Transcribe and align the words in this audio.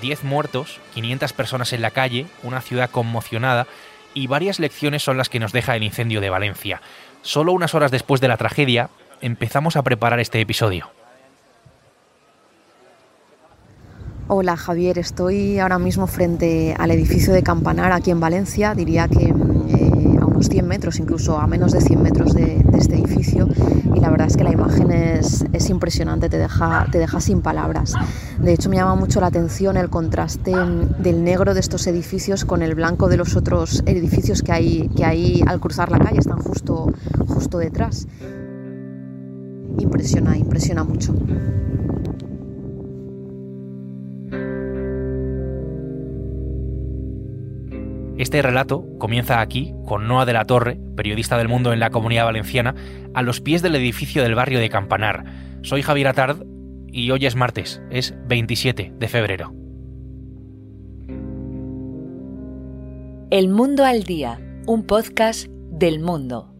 10 0.00 0.24
muertos, 0.24 0.80
500 0.94 1.32
personas 1.32 1.72
en 1.72 1.82
la 1.82 1.90
calle, 1.90 2.26
una 2.42 2.60
ciudad 2.60 2.90
conmocionada 2.90 3.66
y 4.14 4.26
varias 4.26 4.58
lecciones 4.58 5.02
son 5.02 5.16
las 5.16 5.28
que 5.28 5.40
nos 5.40 5.52
deja 5.52 5.76
el 5.76 5.82
incendio 5.82 6.20
de 6.20 6.30
Valencia. 6.30 6.82
Solo 7.22 7.52
unas 7.52 7.74
horas 7.74 7.90
después 7.90 8.20
de 8.20 8.28
la 8.28 8.36
tragedia, 8.36 8.90
empezamos 9.20 9.76
a 9.76 9.82
preparar 9.82 10.20
este 10.20 10.40
episodio. 10.40 10.90
Hola 14.32 14.56
Javier, 14.56 14.96
estoy 14.96 15.58
ahora 15.58 15.80
mismo 15.80 16.06
frente 16.06 16.74
al 16.78 16.92
edificio 16.92 17.32
de 17.32 17.42
Campanar 17.42 17.90
aquí 17.90 18.12
en 18.12 18.20
Valencia, 18.20 18.76
diría 18.76 19.08
que 19.08 19.24
eh, 19.24 20.18
a 20.20 20.24
unos 20.24 20.48
100 20.48 20.68
metros, 20.68 21.00
incluso 21.00 21.36
a 21.36 21.48
menos 21.48 21.72
de 21.72 21.80
100 21.80 22.00
metros 22.00 22.34
de, 22.34 22.64
este 22.78 22.94
edificio 22.94 23.48
verdad 24.20 24.32
es 24.32 24.36
que 24.36 24.44
la 24.44 24.52
imagen 24.52 24.90
es, 24.92 25.70
impresionante, 25.70 26.28
te 26.28 26.36
deja, 26.36 26.86
te 26.92 26.98
deja 26.98 27.20
sin 27.20 27.40
palabras. 27.40 27.94
De 28.38 28.52
hecho 28.52 28.68
me 28.68 28.76
llama 28.76 28.94
mucho 28.94 29.18
la 29.18 29.28
atención 29.28 29.78
el 29.78 29.88
contraste 29.88 30.52
del 30.98 31.24
negro 31.24 31.54
de 31.54 31.60
estos 31.60 31.86
edificios 31.86 32.44
con 32.44 32.60
el 32.60 32.74
blanco 32.74 33.08
de 33.08 33.16
los 33.16 33.34
otros 33.34 33.82
edificios 33.86 34.42
que 34.42 34.52
hay, 34.52 34.88
que 34.94 35.06
hay 35.06 35.42
al 35.46 35.58
cruzar 35.58 35.90
la 35.90 35.98
calle, 35.98 36.18
están 36.18 36.38
justo, 36.38 36.92
justo 37.28 37.56
detrás. 37.56 38.06
Impresiona, 39.78 40.36
impresiona 40.36 40.84
mucho. 40.84 41.14
Este 48.20 48.42
relato 48.42 48.84
comienza 48.98 49.40
aquí, 49.40 49.72
con 49.86 50.06
Noa 50.06 50.26
de 50.26 50.34
la 50.34 50.44
Torre, 50.44 50.78
periodista 50.94 51.38
del 51.38 51.48
mundo 51.48 51.72
en 51.72 51.80
la 51.80 51.88
comunidad 51.88 52.26
valenciana, 52.26 52.74
a 53.14 53.22
los 53.22 53.40
pies 53.40 53.62
del 53.62 53.74
edificio 53.76 54.22
del 54.22 54.34
barrio 54.34 54.58
de 54.58 54.68
Campanar. 54.68 55.24
Soy 55.62 55.80
Javier 55.80 56.08
Atard 56.08 56.42
y 56.92 57.10
hoy 57.12 57.24
es 57.24 57.34
martes, 57.34 57.80
es 57.90 58.14
27 58.26 58.92
de 58.94 59.08
febrero. 59.08 59.54
El 63.30 63.48
Mundo 63.48 63.86
al 63.86 64.02
Día, 64.02 64.38
un 64.66 64.82
podcast 64.82 65.46
del 65.48 66.00
mundo. 66.00 66.52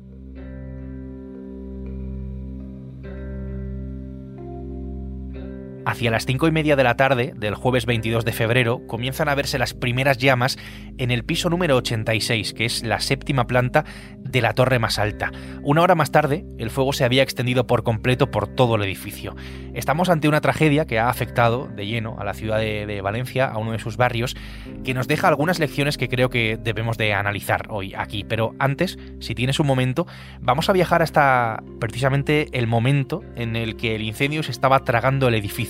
Hacia 5.86 6.10
las 6.10 6.26
cinco 6.26 6.46
y 6.46 6.50
media 6.50 6.76
de 6.76 6.84
la 6.84 6.96
tarde 6.96 7.32
del 7.34 7.54
jueves 7.54 7.86
22 7.86 8.26
de 8.26 8.32
febrero 8.32 8.86
comienzan 8.86 9.30
a 9.30 9.34
verse 9.34 9.58
las 9.58 9.72
primeras 9.72 10.18
llamas 10.18 10.58
en 10.98 11.10
el 11.10 11.24
piso 11.24 11.48
número 11.48 11.76
86, 11.76 12.52
que 12.52 12.66
es 12.66 12.82
la 12.82 13.00
séptima 13.00 13.46
planta 13.46 13.86
de 14.18 14.42
la 14.42 14.52
torre 14.52 14.78
más 14.78 14.98
alta. 14.98 15.32
Una 15.62 15.80
hora 15.80 15.94
más 15.94 16.12
tarde, 16.12 16.44
el 16.58 16.68
fuego 16.68 16.92
se 16.92 17.04
había 17.04 17.22
extendido 17.22 17.66
por 17.66 17.82
completo 17.82 18.30
por 18.30 18.46
todo 18.46 18.74
el 18.74 18.82
edificio. 18.82 19.34
Estamos 19.72 20.10
ante 20.10 20.28
una 20.28 20.42
tragedia 20.42 20.86
que 20.86 20.98
ha 20.98 21.08
afectado 21.08 21.68
de 21.68 21.86
lleno 21.86 22.16
a 22.18 22.24
la 22.24 22.34
ciudad 22.34 22.58
de, 22.58 23.00
Valencia, 23.00 23.46
a 23.46 23.56
uno 23.56 23.72
de 23.72 23.78
sus 23.78 23.96
barrios, 23.96 24.36
que 24.84 24.92
nos 24.92 25.08
deja 25.08 25.28
algunas 25.28 25.58
lecciones 25.58 25.96
que 25.96 26.08
creo 26.08 26.28
que 26.28 26.58
debemos 26.62 26.98
de 26.98 27.14
analizar 27.14 27.66
hoy 27.70 27.94
aquí. 27.96 28.24
Pero 28.24 28.54
antes, 28.58 28.98
si 29.20 29.34
tienes 29.34 29.58
un 29.60 29.66
momento, 29.66 30.06
vamos 30.40 30.68
a 30.68 30.74
viajar 30.74 31.00
hasta 31.00 31.62
precisamente 31.80 32.48
el 32.52 32.66
momento 32.66 33.22
en 33.36 33.56
el 33.56 33.76
que 33.76 33.94
el 33.94 34.02
incendio 34.02 34.42
se 34.42 34.50
estaba 34.50 34.84
tragando 34.84 35.28
el 35.28 35.34
edificio 35.34 35.69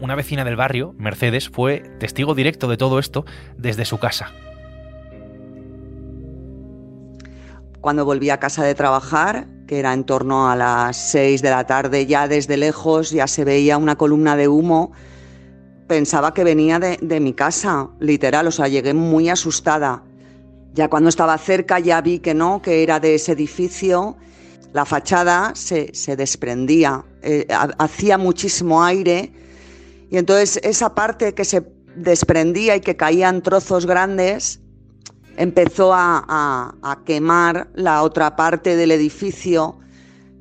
una 0.00 0.14
vecina 0.14 0.44
del 0.44 0.56
barrio, 0.56 0.94
Mercedes, 0.98 1.48
fue 1.48 1.80
testigo 1.98 2.34
directo 2.34 2.68
de 2.68 2.76
todo 2.76 2.98
esto 2.98 3.24
desde 3.56 3.84
su 3.84 3.98
casa. 3.98 4.32
Cuando 7.80 8.04
volví 8.04 8.30
a 8.30 8.38
casa 8.38 8.64
de 8.64 8.74
trabajar, 8.74 9.46
que 9.66 9.78
era 9.78 9.92
en 9.92 10.04
torno 10.04 10.50
a 10.50 10.56
las 10.56 10.96
6 11.10 11.42
de 11.42 11.50
la 11.50 11.66
tarde, 11.66 12.06
ya 12.06 12.26
desde 12.26 12.56
lejos 12.56 13.10
ya 13.10 13.26
se 13.26 13.44
veía 13.44 13.78
una 13.78 13.96
columna 13.96 14.36
de 14.36 14.48
humo, 14.48 14.92
pensaba 15.86 16.34
que 16.34 16.42
venía 16.42 16.78
de, 16.80 17.20
mi 17.20 17.32
casa, 17.32 17.90
literal, 18.00 18.46
o 18.48 18.50
sea, 18.50 18.66
llegué 18.66 18.92
muy 18.92 19.28
asustada. 19.28 20.02
Ya 20.72 20.88
cuando 20.88 21.08
estaba 21.08 21.38
cerca 21.38 21.78
ya 21.78 22.00
vi 22.00 22.18
que 22.18 22.34
no, 22.34 22.60
que 22.60 22.82
era 22.82 22.98
de 22.98 23.14
ese 23.14 23.32
edificio 23.32 24.16
la 24.76 24.84
fachada 24.84 25.52
se, 25.54 25.90
desprendía, 26.16 27.02
eh, 27.26 27.46
hacía 27.78 28.18
muchísimo 28.18 28.84
aire 28.84 29.32
y 30.10 30.16
entonces 30.16 30.60
esa 30.62 30.94
parte 30.94 31.34
que 31.34 31.44
se 31.44 31.64
desprendía 31.96 32.76
y 32.76 32.80
que 32.80 32.96
caían 32.96 33.42
trozos 33.42 33.84
grandes 33.84 34.60
empezó 35.36 35.92
a, 35.92 36.72
quemar 37.04 37.68
la 37.74 38.02
otra 38.02 38.36
parte 38.36 38.76
del 38.76 38.92
edificio 38.92 39.76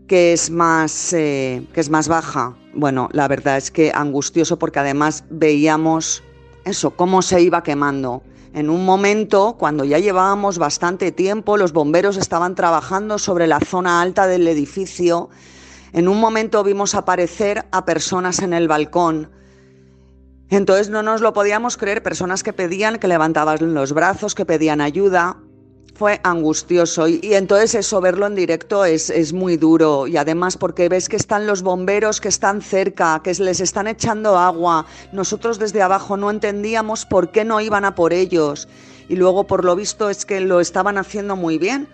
que 0.07 0.33
es 0.33 0.51
más 0.51 1.11
eh, 1.13 1.65
que 1.73 1.81
es 1.81 1.89
más 1.89 2.07
baja. 2.07 2.55
Bueno, 2.75 3.09
la 3.11 3.27
verdad 3.27 3.57
es 3.57 3.71
que 3.71 3.91
angustioso 3.93 4.59
porque 4.59 4.79
además 4.79 5.23
veíamos 5.29 6.23
eso, 6.65 6.91
cómo 6.91 7.23
se 7.23 7.41
iba 7.41 7.63
quemando. 7.63 8.21
En 8.53 8.69
un 8.69 8.85
momento, 8.85 9.55
cuando 9.59 9.83
ya 9.83 9.99
llevábamos 9.99 10.57
bastante 10.59 11.11
tiempo, 11.11 11.57
los 11.57 11.73
bomberos 11.73 12.15
estaban 12.15 12.55
trabajando 12.55 13.17
sobre 13.17 13.47
la 13.47 13.59
zona 13.59 14.01
alta 14.01 14.27
del 14.27 14.47
edificio. 14.47 15.29
En 15.93 16.07
un 16.07 16.19
momento 16.19 16.63
vimos 16.63 16.95
aparecer 16.95 17.65
a 17.71 17.85
personas 17.85 18.39
en 18.39 18.53
el 18.53 18.67
balcón. 18.67 19.29
Entonces 20.49 20.89
no 20.89 21.01
nos 21.01 21.21
lo 21.21 21.33
podíamos 21.33 21.77
creer, 21.77 22.03
personas 22.03 22.43
que 22.43 22.53
pedían, 22.53 22.99
que 22.99 23.07
levantaban 23.07 23.73
los 23.73 23.93
brazos, 23.93 24.35
que 24.35 24.45
pedían 24.45 24.81
ayuda. 24.81 25.37
Fue 25.95 26.19
angustioso. 26.23 27.07
Y, 27.07 27.21
entonces 27.23 27.73
eso, 27.73 28.01
verlo 28.01 28.27
en 28.27 28.35
directo 28.35 28.83
es, 28.83 29.09
es, 29.09 29.31
muy 29.31 29.55
duro. 29.55 30.07
Y 30.07 30.17
además 30.17 30.57
porque 30.57 30.89
ves 30.89 31.07
que 31.07 31.15
están 31.15 31.47
los 31.47 31.63
bomberos 31.63 32.19
que 32.19 32.27
están 32.27 32.61
cerca, 32.61 33.21
que 33.23 33.33
les 33.33 33.61
están 33.61 33.87
echando 33.87 34.37
agua, 34.37 34.85
nosotros 35.13 35.57
desde 35.57 35.81
abajo 35.81 36.17
no 36.17 36.29
entendíamos 36.29 37.05
por 37.05 37.31
qué 37.31 37.45
no 37.45 37.61
iban 37.61 37.85
a 37.85 37.95
por 37.95 38.11
ellos. 38.11 38.67
Y 39.07 39.15
luego 39.15 39.45
por 39.45 39.63
lo 39.63 39.75
visto 39.75 40.09
es 40.09 40.25
que 40.25 40.41
lo 40.41 40.59
estaban 40.59 40.97
haciendo 40.97 41.35
muy 41.35 41.57
bien. 41.57 41.87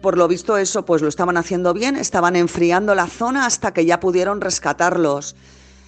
Por 0.00 0.16
lo 0.16 0.28
visto 0.28 0.56
eso 0.56 0.84
pues 0.84 1.02
lo 1.02 1.08
estaban 1.08 1.36
haciendo 1.36 1.74
bien, 1.74 1.96
estaban 1.96 2.36
enfriando 2.36 2.94
la 2.94 3.06
zona 3.06 3.46
hasta 3.46 3.72
que 3.72 3.84
ya 3.84 4.00
pudieron 4.00 4.40
rescatarlos. 4.40 5.36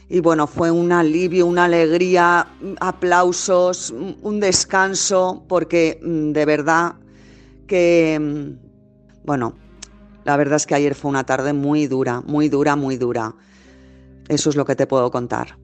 Y 0.08 0.20
bueno, 0.20 0.46
fue 0.46 0.70
un 0.70 0.91
alivio, 0.91 1.46
una 1.46 1.64
alegría, 1.64 2.48
aplausos, 2.80 3.91
un 3.91 4.41
descanso, 4.41 5.44
porque 5.46 6.00
mm, 6.02 6.32
de 6.32 6.44
verdad 6.46 6.94
que, 7.66 8.19
mm, 8.19 9.26
bueno, 9.26 9.54
la 10.25 10.36
verdad 10.36 10.56
es 10.56 10.66
que 10.66 10.75
ayer 10.75 10.94
fue 10.94 11.10
una 11.10 11.25
tarde 11.25 11.52
muy 11.52 11.86
dura, 11.86 12.22
muy 12.22 12.48
dura, 12.48 12.75
muy 12.75 12.96
dura. 12.96 13.34
Eso 14.28 14.50
es 14.50 14.56
lo 14.56 14.64
que 14.64 14.76
te 14.76 14.86
puedo 14.86 15.10
contar. 15.10 15.56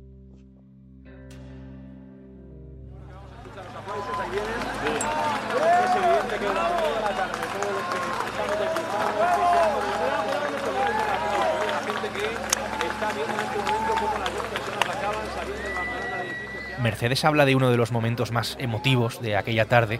Mercedes 16.94 17.24
habla 17.24 17.44
de 17.44 17.56
uno 17.56 17.72
de 17.72 17.76
los 17.76 17.90
momentos 17.90 18.30
más 18.30 18.56
emotivos 18.60 19.20
de 19.20 19.36
aquella 19.36 19.64
tarde 19.64 19.98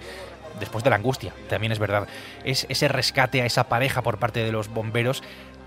después 0.61 0.85
de 0.85 0.91
la 0.91 0.97
angustia, 0.97 1.33
también 1.49 1.73
es 1.73 1.81
verdad. 1.81 2.07
Es 2.45 2.67
ese 2.69 2.87
rescate 2.87 3.43
a 3.43 3.47
esa 3.47 3.65
pareja 3.65 4.03
por 4.03 4.19
parte 4.19 4.45
de 4.45 4.53
los 4.53 4.69
bomberos 4.69 5.25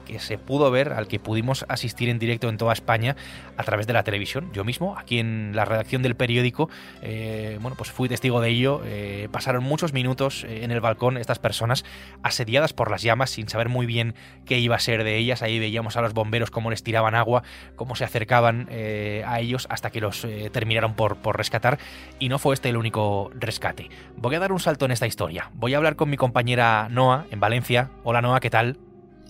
que 0.07 0.19
se 0.19 0.37
pudo 0.37 0.71
ver, 0.71 0.93
al 0.93 1.07
que 1.07 1.19
pudimos 1.19 1.65
asistir 1.67 2.09
en 2.09 2.17
directo 2.17 2.47
en 2.49 2.57
toda 2.57 2.73
España 2.73 3.15
a 3.57 3.63
través 3.63 3.87
de 3.87 3.93
la 3.93 4.03
televisión. 4.03 4.49
Yo 4.53 4.63
mismo, 4.63 4.97
aquí 4.97 5.19
en 5.19 5.51
la 5.53 5.65
redacción 5.65 6.01
del 6.01 6.15
periódico, 6.15 6.69
eh, 7.01 7.59
bueno, 7.61 7.75
pues 7.77 7.91
fui 7.91 8.07
testigo 8.07 8.39
de 8.39 8.49
ello. 8.49 8.81
Eh, 8.85 9.27
pasaron 9.31 9.63
muchos 9.63 9.93
minutos 9.93 10.45
eh, 10.45 10.63
en 10.63 10.71
el 10.71 10.79
balcón 10.79 11.17
estas 11.17 11.39
personas 11.39 11.83
asediadas 12.23 12.73
por 12.73 12.89
las 12.89 13.01
llamas 13.01 13.31
sin 13.31 13.49
saber 13.49 13.67
muy 13.67 13.85
bien 13.85 14.15
qué 14.45 14.59
iba 14.59 14.75
a 14.75 14.79
ser 14.79 15.03
de 15.03 15.17
ellas. 15.17 15.41
Ahí 15.41 15.59
veíamos 15.59 15.97
a 15.97 16.01
los 16.01 16.13
bomberos 16.13 16.51
cómo 16.51 16.69
les 16.69 16.83
tiraban 16.83 17.13
agua, 17.13 17.43
cómo 17.75 17.95
se 17.95 18.05
acercaban 18.05 18.69
a 18.69 19.39
ellos 19.39 19.67
hasta 19.69 19.89
que 19.89 19.99
los 19.99 20.25
terminaron 20.51 20.95
por, 20.95 21.17
por 21.17 21.37
rescatar. 21.37 21.79
Y 22.19 22.29
no 22.29 22.39
fue 22.39 22.53
este 22.53 22.69
el 22.69 22.77
único 22.77 23.29
rescate. 23.35 23.89
Voy 24.15 24.35
a 24.35 24.39
dar 24.39 24.51
un 24.51 24.59
salto 24.59 24.85
en 24.85 24.91
esta 24.91 25.07
historia. 25.07 25.51
Voy 25.53 25.73
a 25.73 25.77
hablar 25.77 25.95
con 25.95 26.09
mi 26.09 26.17
compañera 26.17 26.87
Noa 26.89 27.25
en 27.31 27.39
Valencia. 27.39 27.89
Hola 28.03 28.21
Noa, 28.21 28.39
¿qué 28.39 28.49
tal? 28.49 28.86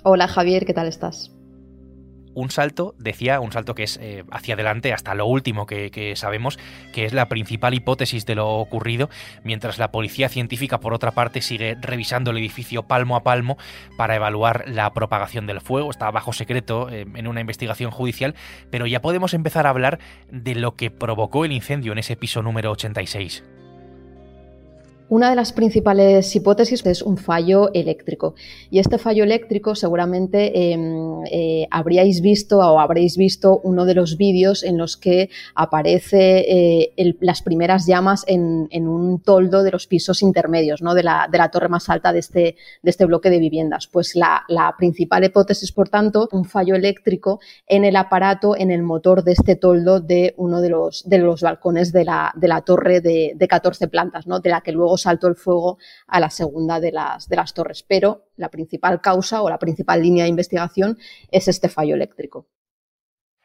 Hola 0.10 0.30
Javier, 0.30 0.66
¿qué 0.66 0.74
tal 0.74 0.88
estás? 0.88 1.34
un 2.34 2.50
salto, 2.52 2.94
decía, 3.00 3.40
un 3.40 3.52
salto 3.52 3.74
que 3.74 3.82
es 3.82 3.98
eh, 4.00 4.24
hacia 4.32 4.54
adelante 4.54 4.94
hasta 4.94 5.16
lo 5.16 5.26
último 5.26 5.66
que, 5.66 6.14
sabemos, 6.16 6.60
que 6.94 7.04
es 7.04 7.12
la 7.12 7.28
principal 7.28 7.74
hipótesis 7.74 8.28
de 8.28 8.36
lo 8.36 8.48
ocurrido, 8.48 9.10
mientras 9.44 9.80
la 9.80 9.92
policía 9.92 10.30
científica, 10.30 10.80
por 10.80 10.94
otra 10.94 11.12
parte, 11.12 11.42
sigue 11.42 11.76
revisando 11.82 12.30
el 12.30 12.38
edificio 12.38 12.84
palmo 12.84 13.16
a 13.16 13.24
palmo 13.24 13.58
para 13.98 14.16
evaluar 14.16 14.66
la 14.68 14.94
propagación 14.94 15.48
del 15.48 15.62
fuego. 15.62 15.90
Está 15.90 16.12
bajo 16.12 16.32
secreto 16.32 16.90
eh, 16.90 17.08
en 17.16 17.28
una 17.28 17.42
investigación 17.42 17.90
judicial, 17.90 18.36
pero 18.70 18.86
ya 18.86 19.02
podemos 19.02 19.34
empezar 19.34 19.66
a 19.66 19.72
hablar 19.72 19.98
de 20.32 20.54
lo 20.54 20.76
que 20.76 20.92
provocó 20.92 21.44
el 21.44 21.52
incendio 21.52 21.92
en 21.92 21.98
ese 21.98 22.16
piso 22.16 22.44
número 22.44 22.72
86. 22.72 23.44
Una 25.10 25.30
de 25.30 25.38
las 25.38 25.54
principales 25.54 26.36
hipótesis 26.36 26.86
es 26.86 27.02
un 27.02 27.16
fallo 27.16 27.72
eléctrico. 27.74 28.36
Y 28.70 28.80
este 28.80 28.98
fallo 28.98 29.24
eléctrico 29.24 29.74
seguramente 29.74 30.74
em, 30.74 31.24
eh, 31.32 31.66
habríais 31.72 32.20
visto 32.20 32.58
o 32.60 32.78
habréis 32.78 33.16
visto 33.16 33.62
uno 33.64 33.86
de 33.86 33.94
los 33.94 34.18
vídeos 34.18 34.64
en 34.64 34.78
los 34.78 34.98
que 34.98 35.30
aparece 35.56 36.92
eh, 36.98 37.16
las 37.22 37.42
primeras 37.42 37.88
llamas 37.88 38.26
en, 38.28 38.68
un 38.88 39.22
toldo 39.22 39.64
de 39.64 39.72
los 39.72 39.88
pisos 39.88 40.22
intermedios, 40.22 40.82
¿no? 40.82 40.94
de, 40.94 41.04
la, 41.04 41.50
torre 41.54 41.70
más 41.70 41.90
alta 41.90 42.12
de 42.12 42.20
este, 42.20 42.58
de 42.84 42.90
este 42.90 43.06
bloque 43.06 43.30
de 43.30 43.40
viviendas. 43.40 43.88
Pues 43.88 44.14
la, 44.14 44.44
principal 44.78 45.24
hipótesis, 45.24 45.72
por 45.72 45.88
tanto, 45.88 46.28
un 46.34 46.44
fallo 46.44 46.76
eléctrico 46.76 47.40
en 47.66 47.86
el 47.86 47.96
aparato, 47.96 48.58
en 48.58 48.72
el 48.72 48.84
motor 48.84 49.24
de 49.24 49.32
este 49.32 49.56
toldo 49.56 50.02
de 50.02 50.34
uno 50.36 50.60
de 50.60 50.70
los, 50.70 51.08
de 51.08 51.20
los 51.20 51.42
balcones 51.42 51.94
de 51.94 52.04
la, 52.04 52.34
de 52.36 52.48
la 52.50 52.62
torre 52.62 53.00
de, 53.00 53.32
de 53.36 53.48
14 53.48 53.88
plantas, 53.88 54.28
¿no? 54.28 54.42
de 54.42 54.50
la 54.50 54.60
que 54.62 54.74
luego 54.74 54.97
saltó 54.98 55.28
el 55.28 55.36
fuego 55.36 55.78
a 56.08 56.20
la 56.20 56.30
segunda 56.30 56.80
de 56.80 56.92
las, 56.92 57.30
de 57.30 57.36
las 57.36 57.54
torres. 57.54 57.84
Pero 57.84 58.26
la 58.36 58.50
principal 58.50 59.02
causa 59.02 59.42
o 59.42 59.50
la 59.50 59.60
principal 59.60 60.02
línea 60.02 60.24
de 60.24 60.30
investigación 60.30 60.98
es 61.32 61.48
este 61.48 61.70
fallo 61.70 61.96
eléctrico. 61.96 62.48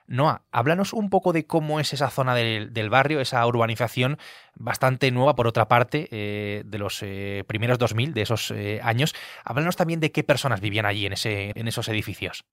Noah, 0.07 0.45
háblanos 0.51 0.93
un 0.93 1.11
poco 1.11 1.33
de 1.33 1.47
cómo 1.47 1.81
es 1.81 1.93
esa 1.93 2.11
zona 2.11 2.35
del, 2.35 2.91
barrio, 2.91 3.21
esa 3.21 3.47
urbanización 3.47 4.19
bastante 4.55 5.11
nueva, 5.11 5.35
por 5.35 5.47
otra 5.47 5.69
parte, 5.69 6.09
eh, 6.11 6.65
de 6.67 6.79
los 6.79 7.03
eh, 7.03 7.45
primeros 7.47 7.79
2000, 7.79 8.13
de 8.13 8.23
esos 8.23 8.51
eh, 8.51 8.81
años. 8.83 9.15
Háblanos 9.45 9.77
también 9.77 10.01
de 10.01 10.13
qué 10.13 10.23
personas 10.23 10.61
vivían 10.61 10.87
allí 10.87 11.07
en 11.07 11.13
esos 11.69 11.89
edificios. 11.89 12.45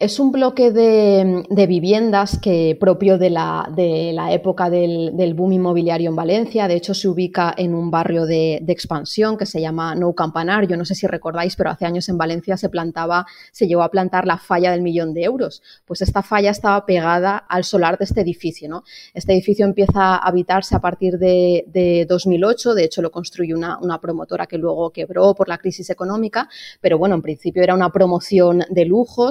Es 0.00 0.18
un 0.18 0.32
bloque 0.32 0.72
de, 0.72 1.66
viviendas 1.68 2.38
que 2.38 2.74
propio 2.80 3.18
de 3.18 3.28
la, 3.28 3.70
de 3.76 4.16
época 4.30 4.70
del, 4.70 5.34
boom 5.34 5.52
inmobiliario 5.52 6.08
en 6.08 6.16
Valencia. 6.16 6.68
De 6.68 6.74
hecho, 6.74 6.94
se 6.94 7.06
ubica 7.06 7.52
en 7.54 7.74
un 7.74 7.90
barrio 7.90 8.24
de, 8.24 8.64
expansión 8.68 9.36
que 9.36 9.44
se 9.44 9.60
llama 9.60 9.94
Nou 9.94 10.14
Campanar. 10.14 10.66
Yo 10.66 10.78
no 10.78 10.86
sé 10.86 10.94
si 10.94 11.06
recordáis, 11.06 11.54
pero 11.54 11.68
hace 11.68 11.84
años 11.84 12.08
en 12.08 12.16
Valencia 12.16 12.56
se 12.56 12.70
plantaba, 12.70 13.26
se 13.52 13.66
llegó 13.66 13.82
a 13.82 13.90
plantar 13.90 14.26
la 14.26 14.38
falla 14.38 14.70
del 14.70 14.80
millón 14.80 15.12
de 15.12 15.24
euros. 15.24 15.60
Pues 15.84 16.00
esta 16.00 16.22
falla 16.22 16.50
estaba 16.50 16.86
pegada 16.86 17.36
al 17.36 17.64
solar 17.64 17.98
de 17.98 18.06
este 18.06 18.22
edificio. 18.22 18.70
¿no? 18.70 18.84
Este 19.12 19.34
edificio 19.34 19.66
empieza 19.66 20.14
a 20.14 20.16
habitarse 20.16 20.74
a 20.74 20.80
partir 20.80 21.18
de, 21.18 22.06
2008. 22.08 22.72
De 22.72 22.84
hecho, 22.84 23.02
lo 23.02 23.10
construyó 23.10 23.54
una, 23.54 24.00
promotora 24.00 24.46
que 24.46 24.56
luego 24.56 24.92
quebró 24.92 25.34
por 25.34 25.50
la 25.50 25.58
crisis 25.58 25.90
económica. 25.90 26.48
Pero 26.80 26.96
bueno, 26.96 27.16
en 27.16 27.20
principio 27.20 27.62
era 27.62 27.74
una 27.74 27.90
promoción 27.92 28.64
de 28.70 28.86
lujo. 28.86 29.30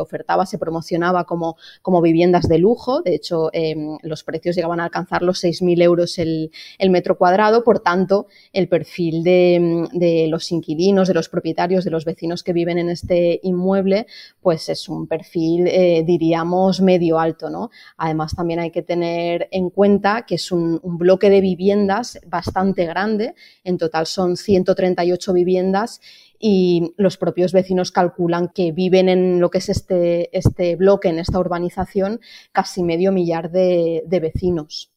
Ofertaba, 0.00 0.46
se 0.46 0.58
promocionaba 0.58 1.24
como, 1.24 1.56
como 1.82 2.00
viviendas 2.00 2.48
de 2.48 2.58
lujo. 2.58 3.02
De 3.02 3.14
hecho, 3.14 3.50
em, 3.52 3.98
los 4.02 4.24
precios 4.24 4.56
llegaban 4.56 4.80
a 4.80 4.84
alcanzar 4.84 5.22
los 5.22 5.42
6.000 5.42 5.82
euros 5.82 6.18
el, 6.18 6.50
metro 6.90 7.16
cuadrado. 7.18 7.64
Por 7.64 7.80
tanto, 7.80 8.26
el 8.52 8.68
perfil 8.68 9.22
de, 9.22 10.26
los 10.28 10.52
inquilinos, 10.52 11.08
de 11.08 11.14
los 11.14 11.28
propietarios, 11.28 11.84
de 11.84 11.90
los 11.90 12.04
vecinos 12.04 12.42
que 12.42 12.52
viven 12.52 12.78
en 12.78 12.88
este 12.88 13.40
inmueble, 13.42 14.06
pues 14.40 14.68
es 14.68 14.88
un 14.88 15.06
perfil, 15.06 15.66
eh, 15.66 16.04
diríamos, 16.06 16.80
medio 16.80 17.18
alto. 17.18 17.50
¿no? 17.50 17.70
Además, 17.96 18.34
también 18.34 18.60
hay 18.60 18.70
que 18.70 18.82
tener 18.82 19.48
en 19.50 19.70
cuenta 19.70 20.24
que 20.26 20.36
es 20.36 20.52
un, 20.52 20.80
un 20.82 20.98
bloque 20.98 21.30
de 21.30 21.40
viviendas 21.40 22.20
bastante 22.26 22.86
grande. 22.86 23.34
En 23.64 23.78
total 23.78 24.06
son 24.06 24.36
138 24.36 25.32
viviendas 25.32 26.00
y 26.46 26.92
los 26.98 27.16
propios 27.16 27.54
vecinos 27.54 27.90
calculan 27.90 28.50
que 28.54 28.70
viven 28.70 29.08
en 29.08 29.40
lo 29.40 29.48
que 29.48 29.56
es 29.56 29.70
este, 29.70 30.28
este 30.36 30.76
bloque, 30.76 31.08
en 31.08 31.18
esta 31.18 31.38
urbanización, 31.38 32.20
casi 32.52 32.82
medio 32.82 33.12
millar 33.12 33.50
de, 33.50 34.04
de 34.06 34.20
vecinos. 34.20 34.93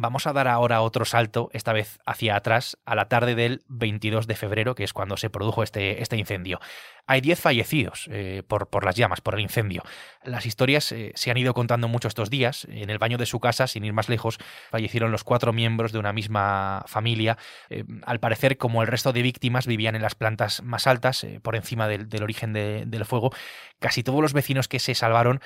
Vamos 0.00 0.28
a 0.28 0.32
dar 0.32 0.46
ahora 0.46 0.80
otro 0.80 1.04
salto, 1.04 1.50
esta 1.52 1.72
vez 1.72 1.98
hacia 2.06 2.36
atrás, 2.36 2.78
a 2.84 2.94
la 2.94 3.08
tarde 3.08 3.34
del 3.34 3.64
22 3.66 4.28
de 4.28 4.36
febrero, 4.36 4.76
que 4.76 4.84
es 4.84 4.92
cuando 4.92 5.16
se 5.16 5.28
produjo 5.28 5.64
este, 5.64 6.00
este 6.00 6.16
incendio. 6.16 6.60
Hay 7.08 7.20
10 7.20 7.40
fallecidos 7.40 8.06
eh, 8.12 8.44
por, 8.46 8.68
por, 8.68 8.84
las 8.84 8.94
llamas, 8.94 9.20
por 9.20 9.34
el 9.34 9.40
incendio. 9.40 9.82
Las 10.22 10.46
historias 10.46 10.92
eh, 10.92 11.10
se 11.16 11.32
han 11.32 11.36
ido 11.36 11.52
contando 11.52 11.88
mucho 11.88 12.06
estos 12.06 12.30
días. 12.30 12.64
En 12.70 12.90
el 12.90 12.98
baño 12.98 13.18
de 13.18 13.26
su 13.26 13.40
casa, 13.40 13.66
sin 13.66 13.84
ir 13.84 13.92
más 13.92 14.08
lejos, 14.08 14.38
fallecieron 14.70 15.10
los 15.10 15.24
cuatro 15.24 15.52
miembros 15.52 15.90
de 15.90 15.98
una 15.98 16.12
misma 16.12 16.84
familia. 16.86 17.36
Eh, 17.68 17.84
al 18.04 18.20
parecer, 18.20 18.56
como 18.56 18.82
el 18.82 18.88
resto 18.88 19.12
de 19.12 19.22
víctimas 19.22 19.66
vivían 19.66 19.96
en 19.96 20.02
las 20.02 20.14
plantas 20.14 20.62
más 20.62 20.86
altas, 20.86 21.26
por 21.42 21.56
encima 21.56 21.88
del, 21.88 22.22
origen 22.22 22.52
del 22.52 23.04
fuego, 23.04 23.32
casi 23.78 24.02
todos 24.02 24.20
los 24.20 24.32
vecinos 24.32 24.68
que 24.68 24.78
se 24.78 24.94
salvaron 24.94 25.40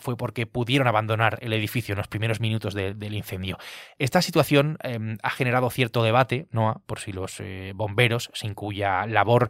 fue 0.00 0.16
porque 0.16 0.46
pudieron 0.46 0.86
abandonar 0.86 1.38
el 1.42 1.52
edificio 1.52 1.92
en 1.92 1.98
los 1.98 2.08
primeros 2.08 2.40
minutos 2.40 2.74
del 2.74 3.14
incendio. 3.14 3.58
Esta 3.98 4.22
situación 4.22 4.78
em, 4.82 5.18
ha 5.22 5.30
generado 5.30 5.68
cierto 5.70 6.02
debate, 6.02 6.48
¿no? 6.50 6.82
por 6.86 7.00
si 7.00 7.12
los 7.12 7.42
bomberos, 7.74 8.30
sin 8.34 8.54
cuya 8.54 9.06
labor 9.06 9.48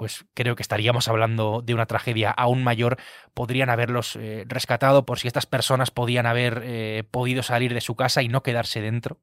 pues 0.00 0.24
creo 0.32 0.56
que 0.56 0.62
estaríamos 0.62 1.08
hablando 1.08 1.60
de 1.62 1.74
una 1.74 1.84
tragedia 1.84 2.30
aún 2.30 2.64
mayor. 2.64 2.96
Podrían 3.34 3.68
haberlos 3.68 4.16
eh, 4.16 4.44
rescatado 4.48 5.04
por 5.04 5.18
si 5.18 5.26
estas 5.26 5.44
personas 5.44 5.90
podían 5.90 6.24
haber 6.24 6.62
eh, 6.64 7.04
podido 7.10 7.42
salir 7.42 7.74
de 7.74 7.82
su 7.82 7.96
casa 7.96 8.22
y 8.22 8.28
no 8.28 8.42
quedarse 8.42 8.80
dentro. 8.80 9.18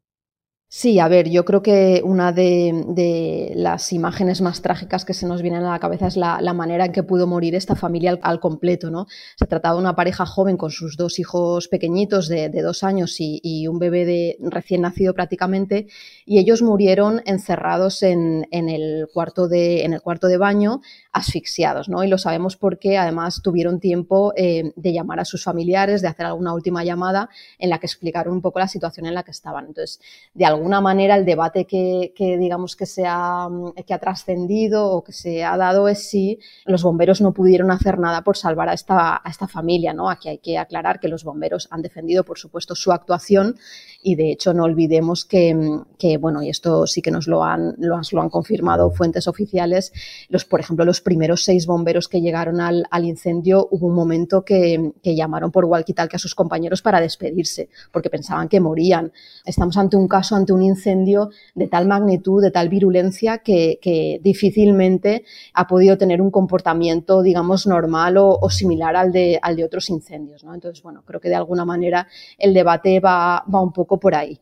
Sí, 0.70 1.00
a 1.00 1.08
ver, 1.08 1.30
yo 1.30 1.46
creo 1.46 1.62
que 1.62 2.02
una 2.04 2.34
de, 2.34 3.54
las 3.56 3.94
imágenes 3.94 4.42
más 4.42 4.62
trágicas 4.62 5.06
que 5.06 5.14
se 5.14 5.26
nos 5.26 5.42
vienen 5.42 5.64
a 5.64 5.72
la 5.72 5.80
cabeza 5.80 6.08
es 6.08 6.18
la, 6.18 6.54
manera 6.54 6.84
en 6.84 6.92
que 6.92 7.04
pudo 7.04 7.26
morir 7.26 7.56
esta 7.56 7.78
familia 7.78 8.20
al, 8.22 8.42
completo, 8.42 8.92
¿no? 8.92 9.08
Se 9.38 9.48
trataba 9.48 9.76
de 9.76 9.82
una 9.82 9.96
pareja 9.96 10.26
joven 10.26 10.58
con 10.58 10.70
sus 10.70 10.98
dos 10.98 11.20
hijos 11.20 11.70
pequeñitos 11.70 12.28
de, 12.28 12.50
dos 12.50 12.84
años 12.84 13.16
y, 13.20 13.66
un 13.70 13.80
bebé 13.80 14.06
de 14.06 14.38
recién 14.42 14.82
nacido 14.82 15.14
prácticamente, 15.14 15.88
y 16.26 16.38
ellos 16.38 16.62
murieron 16.62 17.22
encerrados 17.26 18.04
en, 18.04 18.46
el, 18.52 19.08
cuarto 19.14 19.48
de, 19.48 20.38
baño, 20.38 20.82
asfixiados, 21.14 21.88
¿no? 21.88 22.04
Y 22.04 22.10
lo 22.10 22.18
sabemos 22.18 22.58
porque 22.58 22.98
además 22.98 23.42
tuvieron 23.42 23.80
tiempo 23.80 24.34
eh, 24.36 24.74
de 24.76 24.92
llamar 24.92 25.22
a 25.22 25.26
sus 25.26 25.46
familiares, 25.46 26.02
de 26.02 26.10
hacer 26.10 26.26
alguna 26.26 26.54
última 26.54 26.84
llamada 26.84 27.30
en 27.58 27.70
la 27.70 27.80
que 27.80 27.86
explicaron 27.86 28.34
un 28.34 28.42
poco 28.42 28.60
la 28.60 28.68
situación 28.68 29.06
en 29.06 29.14
la 29.14 29.24
que 29.24 29.32
estaban. 29.32 29.68
Entonces, 29.68 30.02
de 30.34 30.57
alguna 30.58 30.82
manera 30.82 31.16
el 31.16 31.26
debate 31.26 31.66
que, 31.66 32.14
digamos 32.18 32.76
que 32.76 32.86
se 32.86 33.04
ha, 33.08 33.48
que 33.86 33.94
ha 33.94 34.00
trascendido 34.00 34.92
o 34.92 35.04
que 35.04 35.14
se 35.14 35.44
ha 35.44 35.56
dado 35.58 35.88
es 35.88 36.10
si 36.10 36.40
los 36.66 36.84
bomberos 36.84 37.22
no 37.22 37.34
pudieron 37.34 37.72
hacer 37.72 38.00
nada 38.00 38.22
por 38.22 38.38
salvar 38.38 38.70
a 38.70 38.74
esta, 38.74 39.22
a 39.24 39.30
esta 39.30 39.48
familia, 39.48 39.94
¿no? 39.94 40.10
Aquí 40.10 40.30
hay 40.30 40.38
que 40.40 40.58
aclarar 40.58 41.00
que 41.00 41.08
los 41.08 41.24
bomberos 41.24 41.68
han 41.72 41.82
defendido, 41.82 42.24
por 42.24 42.38
supuesto, 42.38 42.76
su 42.76 42.92
actuación 42.92 43.56
y 44.02 44.16
de 44.16 44.32
hecho 44.32 44.54
no 44.54 44.64
olvidemos 44.64 45.26
que, 45.26 45.56
que 45.98 46.18
bueno, 46.18 46.42
y 46.42 46.50
esto 46.50 46.88
sí 46.88 47.02
que 47.02 47.12
nos 47.12 47.28
lo 47.28 47.44
han, 47.44 47.76
lo, 47.78 48.00
lo 48.12 48.22
han 48.22 48.30
confirmado 48.30 48.92
fuentes 48.92 49.28
oficiales, 49.28 49.94
los, 50.30 50.46
por 50.46 50.60
ejemplo, 50.60 50.86
los 50.86 51.02
primeros 51.02 51.44
seis 51.44 51.66
bomberos 51.66 52.08
que 52.08 52.22
llegaron 52.22 52.62
al, 52.62 52.86
al 52.92 53.06
incendio, 53.06 53.68
hubo 53.72 53.88
un 53.88 53.96
momento 53.96 54.44
que, 54.44 54.94
que 55.04 55.16
llamaron 55.16 55.52
por 55.52 55.66
walkie-talkie 55.66 56.16
a 56.16 56.20
sus 56.20 56.36
compañeros 56.36 56.82
para 56.82 57.02
despedirse, 57.02 57.70
porque 57.92 58.10
pensaban 58.10 58.50
que 58.50 58.60
morían. 58.60 59.12
Estamos 59.46 59.78
ante 59.78 59.98
un 59.98 60.08
caso, 60.08 60.36
un 60.54 60.64
incendio 60.64 61.30
de 61.56 61.68
tal 61.68 61.88
magnitud, 61.88 62.42
de 62.42 62.52
tal 62.52 62.70
virulencia, 62.70 63.40
que, 63.40 63.80
que 63.82 64.20
difícilmente 64.24 65.24
ha 65.54 65.68
podido 65.68 65.98
tener 65.98 66.22
un 66.22 66.32
comportamiento, 66.32 67.22
digamos, 67.22 67.68
normal 67.68 68.18
o, 68.18 68.38
o 68.40 68.50
similar 68.50 68.96
al 68.96 69.12
de, 69.12 69.40
al 69.42 69.56
de 69.56 69.66
otros 69.66 69.90
incendios. 69.90 70.44
¿no? 70.44 70.54
Entonces, 70.54 70.84
bueno, 70.84 71.04
creo 71.06 71.20
que 71.20 71.30
de 71.30 71.36
alguna 71.36 71.66
manera 71.66 72.08
el 72.38 72.54
debate 72.54 73.00
va, 73.00 73.44
va 73.54 73.62
un 73.62 73.74
poco 73.74 74.00
por 74.00 74.16
ahí. 74.16 74.40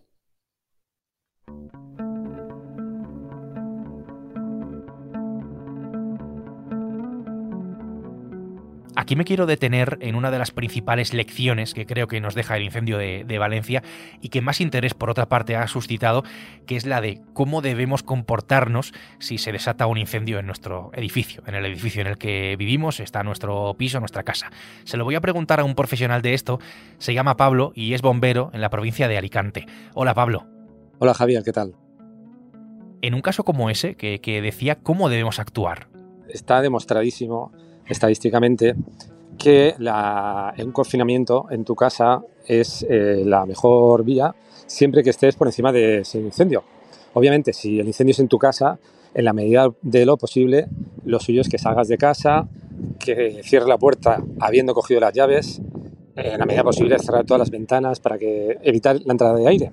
Aquí 8.97 9.17
me 9.17 9.25
quiero 9.25 9.45
detener 9.45 9.97
en 9.99 10.15
una 10.15 10.31
de 10.31 10.39
las 10.39 10.51
principales 10.51 11.13
lecciones 11.13 11.73
que 11.73 11.85
creo 11.85 12.07
que 12.07 12.21
nos 12.21 12.33
deja 12.33 12.55
el 12.55 12.63
incendio 12.63 12.97
de, 12.97 13.37
Valencia 13.37 13.83
y 14.21 14.29
que 14.29 14.39
más 14.39 14.61
interés 14.61 14.93
por 14.93 15.09
otra 15.09 15.27
parte 15.27 15.57
ha 15.57 15.67
suscitado, 15.67 16.23
que 16.65 16.77
es 16.77 16.85
la 16.85 17.01
de 17.01 17.21
cómo 17.33 17.61
debemos 17.61 18.03
comportarnos 18.03 18.93
si 19.19 19.37
se 19.37 19.51
desata 19.51 19.87
un 19.87 19.97
incendio 19.97 20.39
en 20.39 20.45
nuestro 20.45 20.91
edificio, 20.93 21.43
en 21.45 21.55
el 21.55 21.65
edificio 21.65 21.99
en 21.99 22.07
el 22.07 22.17
que 22.17 22.55
vivimos, 22.57 23.01
está 23.01 23.23
nuestro 23.23 23.75
piso, 23.77 23.99
nuestra 23.99 24.23
casa. 24.23 24.49
Se 24.85 24.95
lo 24.95 25.03
voy 25.03 25.15
a 25.15 25.21
preguntar 25.21 25.59
a 25.59 25.65
un 25.65 25.75
profesional 25.75 26.21
de 26.21 26.33
esto, 26.33 26.59
se 26.97 27.13
llama 27.13 27.35
Pablo 27.35 27.73
y 27.75 27.93
es 27.93 28.01
bombero 28.01 28.49
en 28.53 28.61
la 28.61 28.69
provincia 28.69 29.09
de 29.09 29.17
Alicante. 29.17 29.65
Hola 29.93 30.13
Pablo. 30.13 30.47
Hola 30.99 31.13
Javier, 31.13 31.43
¿qué 31.43 31.51
tal? 31.51 31.75
En 33.01 33.13
un 33.13 33.21
caso 33.21 33.43
como 33.43 33.69
ese, 33.69 33.95
que, 33.95 34.21
que 34.21 34.41
decía 34.41 34.75
cómo 34.75 35.09
debemos 35.09 35.39
actuar. 35.39 35.89
Está 36.29 36.61
demostradísimo 36.61 37.51
estadísticamente 37.87 38.75
que 39.37 39.75
un 39.77 40.71
confinamiento 40.71 41.47
en 41.49 41.63
tu 41.63 41.75
casa 41.75 42.21
es 42.45 42.85
eh, 42.89 43.23
la 43.25 43.45
mejor 43.45 44.03
vía 44.03 44.33
siempre 44.65 45.03
que 45.03 45.09
estés 45.09 45.35
por 45.35 45.47
encima 45.47 45.71
de 45.71 45.99
ese 45.99 46.19
incendio. 46.19 46.63
Obviamente, 47.13 47.53
si 47.53 47.79
el 47.79 47.87
incendio 47.87 48.11
es 48.11 48.19
en 48.19 48.27
tu 48.27 48.37
casa, 48.37 48.79
en 49.13 49.25
la 49.25 49.33
medida 49.33 49.69
de 49.81 50.05
lo 50.05 50.17
posible, 50.17 50.67
lo 51.05 51.19
suyo 51.19 51.41
es 51.41 51.49
que 51.49 51.57
salgas 51.57 51.87
de 51.87 51.97
casa, 51.97 52.47
que 52.99 53.41
cierres 53.43 53.69
la 53.69 53.77
puerta 53.77 54.21
habiendo 54.39 54.73
cogido 54.73 54.99
las 54.99 55.13
llaves, 55.13 55.61
en 56.15 56.39
la 56.39 56.45
medida 56.45 56.63
posible 56.63 56.97
cerrar 56.99 57.25
todas 57.25 57.39
las 57.39 57.51
ventanas 57.51 57.99
para 57.99 58.17
que 58.17 58.57
evitar 58.63 58.99
la 59.05 59.13
entrada 59.13 59.35
de 59.35 59.47
aire. 59.47 59.71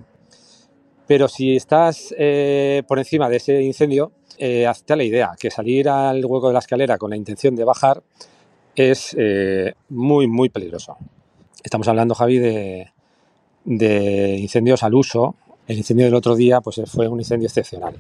Pero 1.13 1.29
si 1.29 1.57
estás 1.57 2.15
eh, 2.17 2.85
por 2.89 2.99
encima 2.99 3.29
de 3.29 3.37
ese 3.37 3.61
incendio, 3.61 4.13
eh, 4.39 4.67
hazte 4.67 4.97
la 4.97 5.05
idea 5.05 5.33
que 5.39 5.51
salir 5.51 5.91
al 5.91 6.25
hueco 6.25 6.47
de 6.47 6.55
la 6.55 6.61
escalera 6.61 6.97
con 6.97 7.11
la 7.11 7.17
intención 7.17 7.55
de 7.55 7.65
bajar 7.65 8.03
es 8.75 9.15
eh, 9.19 9.75
muy, 9.91 10.27
muy 10.27 10.49
peligroso. 10.49 10.97
Estamos 11.63 11.87
hablando, 11.89 12.15
Javi, 12.15 12.39
de, 12.39 12.89
incendios 14.39 14.83
al 14.83 14.95
uso. 14.95 15.37
El 15.67 15.77
incendio 15.77 16.07
del 16.07 16.15
otro 16.15 16.35
día 16.35 16.63
pues, 16.63 16.81
fue 16.87 17.09
un 17.09 17.21
incendio 17.21 17.47
excepcional. 17.47 17.95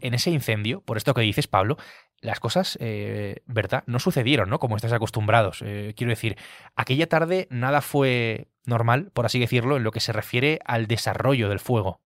En 0.00 0.14
ese 0.14 0.30
incendio, 0.30 0.82
por 0.82 0.98
esto 0.98 1.14
que 1.14 1.22
dices, 1.22 1.48
Pablo, 1.48 1.76
las 2.20 2.38
cosas, 2.38 2.78
eh, 2.80 3.42
¿verdad? 3.46 3.82
No 3.88 3.98
sucedieron, 3.98 4.50
¿no? 4.50 4.60
Como 4.60 4.76
estáis 4.76 4.92
acostumbrados. 4.92 5.64
Quiero 5.96 6.10
decir, 6.10 6.36
aquella 6.76 7.08
tarde 7.08 7.48
nada 7.50 7.80
fue 7.80 8.46
normal, 8.66 9.10
por 9.14 9.26
así 9.26 9.40
decirlo, 9.40 9.78
en 9.78 9.82
lo 9.82 9.90
que 9.90 9.98
se 9.98 10.12
refiere 10.12 10.60
al 10.64 10.86
desarrollo 10.86 11.48
del 11.48 11.58
fuego. 11.58 12.05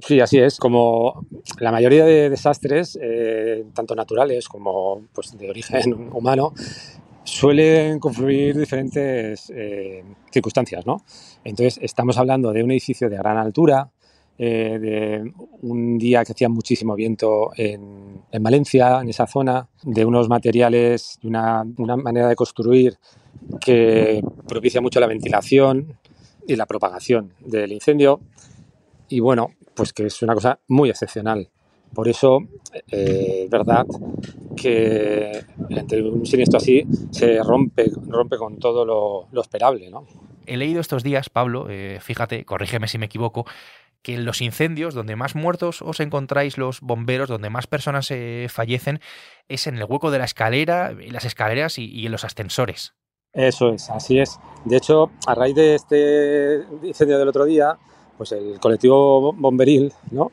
Sí, 0.00 0.20
así 0.20 0.38
es. 0.38 0.58
Como 0.58 1.26
la 1.60 1.70
mayoría 1.70 2.04
de 2.04 2.30
desastres, 2.30 2.98
eh, 3.00 3.64
tanto 3.74 3.94
naturales 3.94 4.48
como 4.48 5.02
pues, 5.12 5.36
de 5.38 5.48
origen 5.50 6.10
humano, 6.12 6.52
suelen 7.22 7.98
confluir 8.00 8.56
diferentes 8.58 9.50
eh, 9.54 10.04
circunstancias, 10.30 10.84
¿no? 10.86 11.02
Entonces, 11.44 11.78
estamos 11.82 12.18
hablando 12.18 12.52
de 12.52 12.62
un 12.62 12.70
edificio 12.72 13.08
de 13.08 13.16
gran 13.16 13.38
altura, 13.38 13.90
eh, 14.36 14.78
de 14.80 15.32
un 15.62 15.96
día 15.96 16.24
que 16.24 16.32
hacía 16.32 16.48
muchísimo 16.48 16.96
viento 16.96 17.50
en, 17.56 18.20
en, 18.32 18.42
Valencia, 18.42 19.00
en 19.00 19.08
esa 19.08 19.28
zona, 19.28 19.68
de 19.84 20.04
unos 20.04 20.28
materiales, 20.28 21.18
de 21.22 21.28
una, 21.28 21.64
una 21.78 21.96
manera 21.96 22.28
de 22.28 22.34
construir 22.34 22.98
que 23.60 24.22
propicia 24.48 24.80
mucho 24.80 24.98
la 24.98 25.06
ventilación 25.06 25.96
y 26.46 26.56
la 26.56 26.66
propagación 26.66 27.32
del 27.40 27.72
incendio. 27.72 28.20
Y 29.14 29.20
bueno, 29.20 29.52
pues 29.76 29.92
que 29.92 30.06
es 30.06 30.22
una 30.22 30.34
cosa 30.34 30.58
muy 30.66 30.90
excepcional. 30.90 31.48
Por 31.94 32.08
eso, 32.08 32.40
eh, 32.90 33.42
es 33.44 33.50
verdad 33.50 33.86
que 34.56 35.44
entre 35.68 36.02
un 36.02 36.26
siniestro 36.26 36.56
así 36.56 36.84
se 37.12 37.40
rompe, 37.40 37.92
rompe 38.08 38.36
con 38.36 38.58
todo 38.58 38.84
lo, 38.84 39.28
lo 39.30 39.40
esperable. 39.40 39.88
¿no? 39.88 40.04
He 40.46 40.56
leído 40.56 40.80
estos 40.80 41.04
días, 41.04 41.30
Pablo, 41.30 41.68
eh, 41.70 41.98
fíjate, 42.00 42.44
corrígeme 42.44 42.88
si 42.88 42.98
me 42.98 43.06
equivoco, 43.06 43.46
que 44.02 44.14
en 44.14 44.24
los 44.24 44.40
incendios, 44.40 44.94
donde 44.94 45.14
más 45.14 45.36
muertos 45.36 45.80
os 45.80 46.00
encontráis 46.00 46.58
los 46.58 46.80
bomberos, 46.80 47.28
donde 47.28 47.50
más 47.50 47.68
personas 47.68 48.10
eh, 48.10 48.48
fallecen, 48.50 48.98
es 49.46 49.68
en 49.68 49.76
el 49.76 49.84
hueco 49.84 50.10
de 50.10 50.18
la 50.18 50.24
escalera, 50.24 50.90
en 50.90 51.12
las 51.12 51.24
escaleras 51.24 51.78
y, 51.78 51.84
y 51.84 52.06
en 52.06 52.10
los 52.10 52.24
ascensores. 52.24 52.94
Eso 53.32 53.68
es, 53.68 53.90
así 53.90 54.18
es. 54.18 54.40
De 54.64 54.76
hecho, 54.76 55.12
a 55.24 55.36
raíz 55.36 55.54
de 55.54 55.76
este 55.76 56.64
incendio 56.82 57.16
del 57.16 57.28
otro 57.28 57.44
día, 57.44 57.78
pues 58.16 58.32
el 58.32 58.58
colectivo 58.60 59.32
bomberil, 59.32 59.92
¿no? 60.10 60.32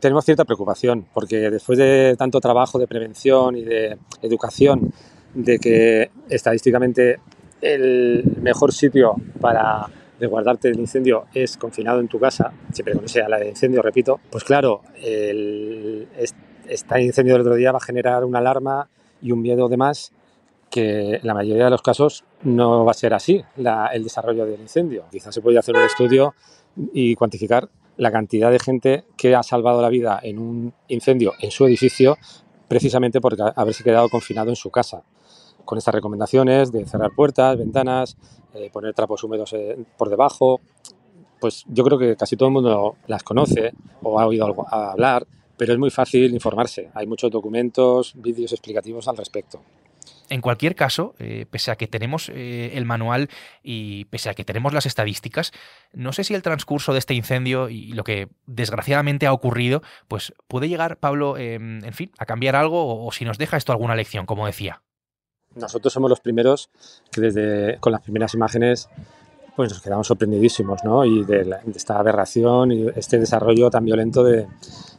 Tenemos 0.00 0.24
cierta 0.24 0.44
preocupación 0.44 1.06
porque 1.14 1.50
después 1.50 1.78
de 1.78 2.14
tanto 2.18 2.40
trabajo 2.40 2.78
de 2.78 2.86
prevención 2.86 3.56
y 3.56 3.62
de 3.62 3.96
educación, 4.22 4.92
de 5.34 5.58
que 5.58 6.10
estadísticamente 6.28 7.18
el 7.60 8.22
mejor 8.40 8.72
sitio 8.72 9.14
para 9.40 9.86
resguardarte 10.20 10.68
del 10.68 10.80
incendio 10.80 11.24
es 11.34 11.56
confinado 11.56 12.00
en 12.00 12.08
tu 12.08 12.18
casa, 12.18 12.52
siempre 12.72 12.98
que 12.98 13.08
sea 13.08 13.28
la 13.28 13.38
de 13.38 13.48
incendio, 13.48 13.82
repito, 13.82 14.20
pues 14.30 14.44
claro, 14.44 14.82
el, 15.02 16.06
este 16.68 17.02
incendio 17.02 17.34
del 17.34 17.42
otro 17.42 17.54
día 17.54 17.72
va 17.72 17.78
a 17.78 17.80
generar 17.80 18.24
una 18.24 18.38
alarma 18.38 18.88
y 19.20 19.32
un 19.32 19.42
miedo 19.42 19.68
de 19.68 19.76
más 19.76 20.12
que 20.70 21.16
en 21.16 21.26
la 21.26 21.34
mayoría 21.34 21.64
de 21.64 21.70
los 21.70 21.82
casos 21.82 22.24
no 22.42 22.84
va 22.84 22.90
a 22.90 22.94
ser 22.94 23.14
así 23.14 23.42
la, 23.56 23.86
el 23.88 24.04
desarrollo 24.04 24.44
del 24.44 24.60
incendio. 24.60 25.04
Quizás 25.10 25.34
se 25.34 25.40
podría 25.40 25.60
hacer 25.60 25.76
un 25.76 25.82
estudio 25.82 26.34
y 26.92 27.14
cuantificar 27.14 27.68
la 27.96 28.10
cantidad 28.10 28.50
de 28.50 28.58
gente 28.58 29.04
que 29.16 29.34
ha 29.34 29.42
salvado 29.42 29.80
la 29.80 29.88
vida 29.88 30.18
en 30.22 30.38
un 30.38 30.72
incendio 30.88 31.34
en 31.40 31.50
su 31.50 31.66
edificio 31.66 32.18
precisamente 32.68 33.20
por 33.20 33.36
haberse 33.56 33.84
quedado 33.84 34.08
confinado 34.08 34.50
en 34.50 34.56
su 34.56 34.70
casa. 34.70 35.02
Con 35.64 35.78
estas 35.78 35.94
recomendaciones 35.94 36.72
de 36.72 36.84
cerrar 36.86 37.12
puertas, 37.14 37.56
ventanas, 37.56 38.16
eh, 38.54 38.70
poner 38.72 38.94
trapos 38.94 39.22
húmedos 39.24 39.52
eh, 39.52 39.76
por 39.96 40.10
debajo, 40.10 40.60
pues 41.40 41.64
yo 41.68 41.84
creo 41.84 41.98
que 41.98 42.16
casi 42.16 42.36
todo 42.36 42.48
el 42.48 42.54
mundo 42.54 42.96
las 43.06 43.22
conoce 43.22 43.72
o 44.02 44.18
ha 44.18 44.26
oído 44.26 44.46
algo, 44.46 44.66
a 44.68 44.92
hablar, 44.92 45.26
pero 45.56 45.72
es 45.72 45.78
muy 45.78 45.90
fácil 45.90 46.32
informarse. 46.32 46.90
Hay 46.94 47.06
muchos 47.06 47.30
documentos, 47.30 48.14
vídeos 48.16 48.52
explicativos 48.52 49.08
al 49.08 49.16
respecto. 49.16 49.60
En 50.28 50.40
cualquier 50.40 50.74
caso, 50.74 51.14
eh, 51.18 51.46
pese 51.50 51.70
a 51.70 51.76
que 51.76 51.86
tenemos 51.86 52.30
eh, 52.30 52.72
el 52.74 52.84
manual 52.84 53.28
y 53.62 54.06
pese 54.06 54.30
a 54.30 54.34
que 54.34 54.44
tenemos 54.44 54.72
las 54.72 54.86
estadísticas, 54.86 55.52
no 55.92 56.12
sé 56.12 56.24
si 56.24 56.34
el 56.34 56.42
transcurso 56.42 56.92
de 56.92 56.98
este 56.98 57.14
incendio 57.14 57.68
y 57.68 57.92
lo 57.92 58.04
que 58.04 58.28
desgraciadamente 58.46 59.26
ha 59.26 59.32
ocurrido, 59.32 59.82
pues 60.08 60.32
puede 60.48 60.68
llegar, 60.68 60.98
Pablo, 60.98 61.36
eh, 61.36 61.54
en 61.54 61.92
fin, 61.92 62.10
a 62.18 62.26
cambiar 62.26 62.56
algo 62.56 63.04
o, 63.04 63.12
si 63.12 63.24
nos 63.24 63.38
deja 63.38 63.56
esto 63.56 63.72
alguna 63.72 63.96
lección, 63.96 64.26
como 64.26 64.46
decía. 64.46 64.82
Nosotros 65.54 65.92
somos 65.92 66.10
los 66.10 66.20
primeros 66.20 66.70
que 67.12 67.20
desde 67.20 67.78
con 67.78 67.92
las 67.92 68.00
primeras 68.00 68.34
imágenes 68.34 68.88
pues 69.54 69.70
nos 69.70 69.80
quedamos 69.80 70.08
sorprendidísimos, 70.08 70.82
¿no? 70.82 71.04
Y 71.04 71.24
de 71.24 71.58
esta 71.76 71.98
aberración 71.98 72.72
y 72.72 72.88
este 72.96 73.20
desarrollo 73.20 73.70
tan 73.70 73.84
violento 73.84 74.24
de, 74.24 74.48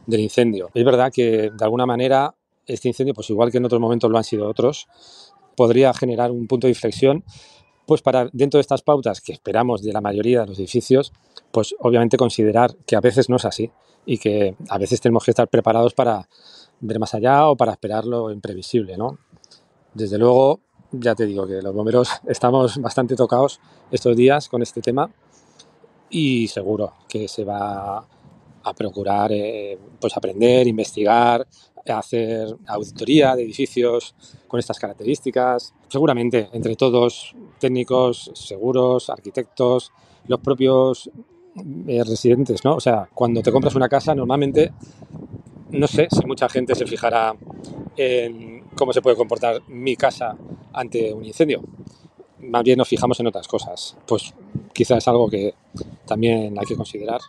del 0.06 0.20
incendio. 0.20 0.70
Es 0.72 0.84
verdad 0.84 1.12
que 1.12 1.50
de 1.50 1.64
alguna 1.64 1.84
manera 1.84 2.34
este 2.66 2.88
incendio, 2.88 3.14
pues 3.14 3.30
igual 3.30 3.50
que 3.50 3.58
en 3.58 3.64
otros 3.64 3.80
momentos 3.80 4.10
lo 4.10 4.18
han 4.18 4.24
sido 4.24 4.48
otros, 4.48 4.88
podría 5.56 5.92
generar 5.94 6.30
un 6.30 6.46
punto 6.46 6.66
de 6.66 6.72
inflexión, 6.72 7.24
pues 7.86 8.02
para 8.02 8.28
dentro 8.32 8.58
de 8.58 8.62
estas 8.62 8.82
pautas 8.82 9.20
que 9.20 9.32
esperamos 9.32 9.82
de 9.82 9.92
la 9.92 10.00
mayoría 10.00 10.40
de 10.40 10.46
los 10.46 10.58
edificios, 10.58 11.12
pues 11.52 11.74
obviamente 11.78 12.16
considerar 12.16 12.76
que 12.86 12.96
a 12.96 13.00
veces 13.00 13.28
no 13.28 13.36
es 13.36 13.44
así 13.44 13.70
y 14.04 14.18
que 14.18 14.56
a 14.68 14.78
veces 14.78 15.00
tenemos 15.00 15.24
que 15.24 15.30
estar 15.30 15.48
preparados 15.48 15.94
para 15.94 16.28
ver 16.80 16.98
más 16.98 17.14
allá 17.14 17.48
o 17.48 17.56
para 17.56 17.72
esperar 17.72 18.04
lo 18.04 18.30
imprevisible, 18.30 18.96
¿no? 18.96 19.18
Desde 19.94 20.18
luego, 20.18 20.60
ya 20.92 21.14
te 21.14 21.26
digo 21.26 21.46
que 21.46 21.62
los 21.62 21.74
bomberos 21.74 22.10
estamos 22.26 22.78
bastante 22.78 23.16
tocados 23.16 23.60
estos 23.90 24.16
días 24.16 24.48
con 24.48 24.62
este 24.62 24.80
tema 24.80 25.10
y 26.10 26.48
seguro 26.48 26.92
que 27.08 27.28
se 27.28 27.44
va 27.44 28.06
a 28.62 28.74
procurar 28.74 29.30
eh, 29.32 29.78
pues 30.00 30.16
aprender, 30.16 30.66
investigar, 30.66 31.46
hacer 31.92 32.56
auditoría 32.66 33.34
de 33.36 33.42
edificios 33.42 34.14
con 34.48 34.60
estas 34.60 34.78
características. 34.78 35.74
Seguramente 35.88 36.48
entre 36.52 36.76
todos, 36.76 37.34
técnicos, 37.58 38.30
seguros, 38.34 39.10
arquitectos, 39.10 39.92
los 40.26 40.40
propios 40.40 41.10
eh, 41.86 42.04
residentes, 42.04 42.64
¿no? 42.64 42.76
O 42.76 42.80
sea, 42.80 43.08
cuando 43.14 43.42
te 43.42 43.50
compras 43.50 43.74
una 43.74 43.88
casa, 43.88 44.14
normalmente, 44.14 44.72
no 45.70 45.86
sé 45.86 46.08
si 46.10 46.26
mucha 46.26 46.48
gente 46.48 46.74
se 46.74 46.86
fijará 46.86 47.34
en 47.96 48.64
cómo 48.74 48.92
se 48.92 49.00
puede 49.00 49.16
comportar 49.16 49.62
mi 49.68 49.96
casa 49.96 50.36
ante 50.72 51.12
un 51.12 51.24
incendio. 51.24 51.62
Más 52.40 52.62
bien 52.62 52.78
nos 52.78 52.88
fijamos 52.88 53.18
en 53.20 53.26
otras 53.26 53.48
cosas. 53.48 53.96
Pues 54.06 54.34
quizás 54.72 54.98
es 54.98 55.08
algo 55.08 55.28
que 55.28 55.54
también 56.06 56.58
hay 56.58 56.66
que 56.66 56.76
considerar. 56.76 57.20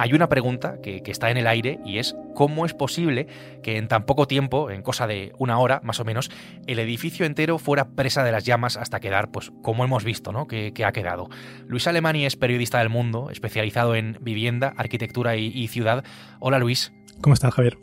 Hay 0.00 0.14
una 0.14 0.30
pregunta 0.30 0.80
que, 0.82 1.02
que, 1.02 1.10
está 1.10 1.30
en 1.30 1.36
el 1.36 1.46
aire 1.46 1.78
y 1.84 1.98
es 1.98 2.16
cómo 2.34 2.64
es 2.64 2.72
posible 2.72 3.26
que 3.62 3.76
en 3.76 3.86
tan 3.86 4.06
poco 4.06 4.26
tiempo, 4.26 4.70
en 4.70 4.80
cosa 4.80 5.06
de 5.06 5.32
una 5.36 5.58
hora 5.58 5.82
más 5.84 6.00
o 6.00 6.06
menos, 6.06 6.30
el 6.66 6.78
edificio 6.78 7.26
entero 7.26 7.58
fuera 7.58 7.90
presa 7.90 8.24
de 8.24 8.32
las 8.32 8.44
llamas 8.44 8.78
hasta 8.78 8.98
quedar, 8.98 9.30
pues 9.30 9.52
como 9.60 9.84
hemos 9.84 10.02
visto, 10.02 10.32
¿no? 10.32 10.46
Que, 10.46 10.72
que 10.72 10.86
ha 10.86 10.92
quedado. 10.92 11.28
Luis 11.66 11.86
Alemani 11.86 12.24
es 12.24 12.36
periodista 12.36 12.78
del 12.78 12.88
mundo, 12.88 13.28
especializado 13.30 13.94
en 13.94 14.16
vivienda, 14.22 14.72
arquitectura 14.78 15.36
y, 15.36 15.48
y 15.48 15.68
ciudad. 15.68 16.02
Hola 16.38 16.58
Luis. 16.58 16.94
¿Cómo 17.20 17.34
estás, 17.34 17.52
Javier? 17.52 17.76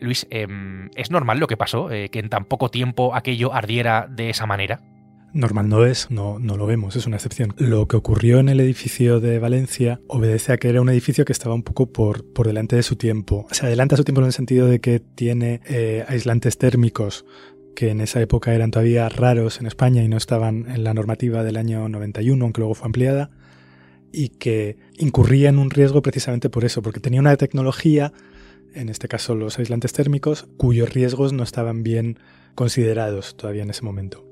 Luis, 0.00 0.26
eh, 0.30 0.48
¿es 0.96 1.10
normal 1.12 1.38
lo 1.38 1.46
que 1.46 1.56
pasó? 1.56 1.92
Eh, 1.92 2.08
¿Que 2.08 2.18
en 2.18 2.30
tan 2.30 2.46
poco 2.46 2.68
tiempo 2.68 3.14
aquello 3.14 3.54
ardiera 3.54 4.08
de 4.10 4.30
esa 4.30 4.46
manera? 4.46 4.80
Normal 5.32 5.68
no 5.68 5.84
es, 5.84 6.10
no, 6.10 6.38
no 6.38 6.56
lo 6.56 6.66
vemos, 6.66 6.96
es 6.96 7.06
una 7.06 7.16
excepción. 7.16 7.54
Lo 7.56 7.86
que 7.86 7.96
ocurrió 7.96 8.40
en 8.40 8.48
el 8.48 8.60
edificio 8.60 9.20
de 9.20 9.38
Valencia 9.38 10.00
obedece 10.08 10.52
a 10.52 10.56
que 10.56 10.68
era 10.68 10.80
un 10.80 10.88
edificio 10.88 11.24
que 11.24 11.32
estaba 11.32 11.54
un 11.54 11.62
poco 11.62 11.92
por, 11.92 12.24
por 12.32 12.46
delante 12.46 12.76
de 12.76 12.82
su 12.82 12.96
tiempo. 12.96 13.46
Se 13.52 13.66
adelanta 13.66 13.96
su 13.96 14.04
tiempo 14.04 14.20
en 14.20 14.26
el 14.26 14.32
sentido 14.32 14.66
de 14.66 14.80
que 14.80 14.98
tiene 15.00 15.60
eh, 15.66 16.04
aislantes 16.08 16.58
térmicos 16.58 17.24
que 17.74 17.90
en 17.90 18.00
esa 18.00 18.20
época 18.20 18.54
eran 18.54 18.70
todavía 18.70 19.08
raros 19.08 19.60
en 19.60 19.66
España 19.66 20.02
y 20.02 20.08
no 20.08 20.16
estaban 20.16 20.70
en 20.70 20.84
la 20.84 20.94
normativa 20.94 21.42
del 21.44 21.56
año 21.56 21.88
91, 21.88 22.44
aunque 22.44 22.60
luego 22.60 22.74
fue 22.74 22.86
ampliada, 22.86 23.30
y 24.12 24.30
que 24.30 24.76
incurría 24.98 25.48
en 25.48 25.58
un 25.58 25.70
riesgo 25.70 26.02
precisamente 26.02 26.50
por 26.50 26.64
eso, 26.64 26.82
porque 26.82 27.00
tenía 27.00 27.20
una 27.20 27.36
tecnología, 27.36 28.12
en 28.74 28.88
este 28.88 29.08
caso 29.08 29.34
los 29.34 29.58
aislantes 29.58 29.92
térmicos, 29.92 30.48
cuyos 30.56 30.92
riesgos 30.92 31.32
no 31.32 31.42
estaban 31.42 31.82
bien 31.82 32.18
considerados 32.54 33.36
todavía 33.36 33.62
en 33.62 33.70
ese 33.70 33.82
momento. 33.82 34.29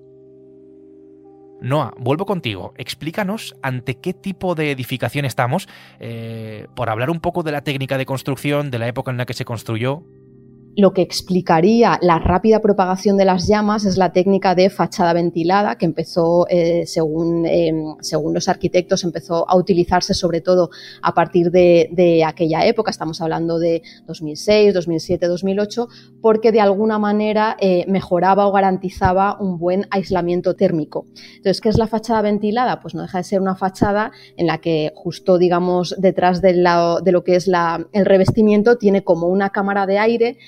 Noah, 1.61 1.93
vuelvo 1.99 2.27
contigo. 2.27 2.73
Explícanos 2.77 3.57
ante 3.63 3.97
qué 3.97 4.15
tipo 4.15 4.55
de 4.55 4.71
edificación 4.71 5.25
estamos, 5.25 5.69
eh, 5.99 6.67
por 6.75 6.91
hablar 6.91 7.11
un 7.11 7.21
poco 7.21 7.43
de 7.43 7.53
la 7.53 7.63
técnica 7.63 7.99
de 7.99 8.07
construcción, 8.07 8.71
de 8.71 8.79
la 8.79 8.89
época 8.89 9.11
en 9.11 9.17
la 9.17 9.27
que 9.27 9.35
se 9.35 9.45
construyó. 9.45 10.05
Lo 10.79 10.93
que 10.93 11.03
explicaría 11.03 11.99
la 12.03 12.21
rápida 12.21 12.61
propagación 12.61 13.17
de 13.17 13.25
las 13.25 13.49
llamas 13.49 13.85
es 13.85 13.97
la 13.97 14.13
técnica 14.13 14.55
de 14.55 14.71
fachada 14.71 15.13
ventilada 15.13 15.77
que 15.77 15.87
empezó, 15.87 16.47
eh, 16.49 16.85
según, 16.87 17.45
em, 17.47 17.97
según, 18.01 18.33
los 18.33 18.49
arquitectos, 18.49 19.03
empezó 19.03 19.51
a 19.51 19.57
utilizarse 19.57 20.15
sobre 20.15 20.41
todo 20.41 20.71
a 21.03 21.15
partir 21.15 21.51
de, 21.51 22.23
aquella 22.25 22.65
época, 22.65 22.93
estamos 22.93 23.21
hablando 23.21 23.59
de 23.59 23.83
2006, 24.07 24.73
2007, 24.73 25.27
2008, 25.27 25.89
porque 26.21 26.53
de 26.53 26.61
alguna 26.61 27.01
manera 27.01 27.57
eh, 27.59 27.85
mejoraba 27.89 28.47
o 28.47 28.53
garantizaba 28.53 29.37
un 29.41 29.59
buen 29.59 29.89
aislamiento 29.91 30.55
térmico. 30.55 31.07
Entonces, 31.39 31.61
¿qué 31.61 31.71
es 31.71 31.79
la 31.79 31.89
fachada 31.89 32.23
ventilada? 32.23 32.79
Pues 32.79 32.95
no 32.95 33.03
deja 33.03 33.19
de 33.19 33.25
ser 33.25 33.41
una 33.41 33.57
fachada 33.57 34.13
en 34.37 34.47
la 34.47 34.59
que 34.59 34.93
justo, 34.95 35.39
digamos, 35.39 35.97
detrás 35.99 36.41
de, 36.41 36.53
de 36.53 37.13
lo 37.13 37.25
que 37.25 37.35
es 37.35 37.51
el 37.93 38.07
revestimiento 38.07 38.79
tiene 38.79 39.03
como 39.03 39.27
una 39.27 39.51
cámara 39.51 39.85
de 39.85 39.99
aire 39.99 40.39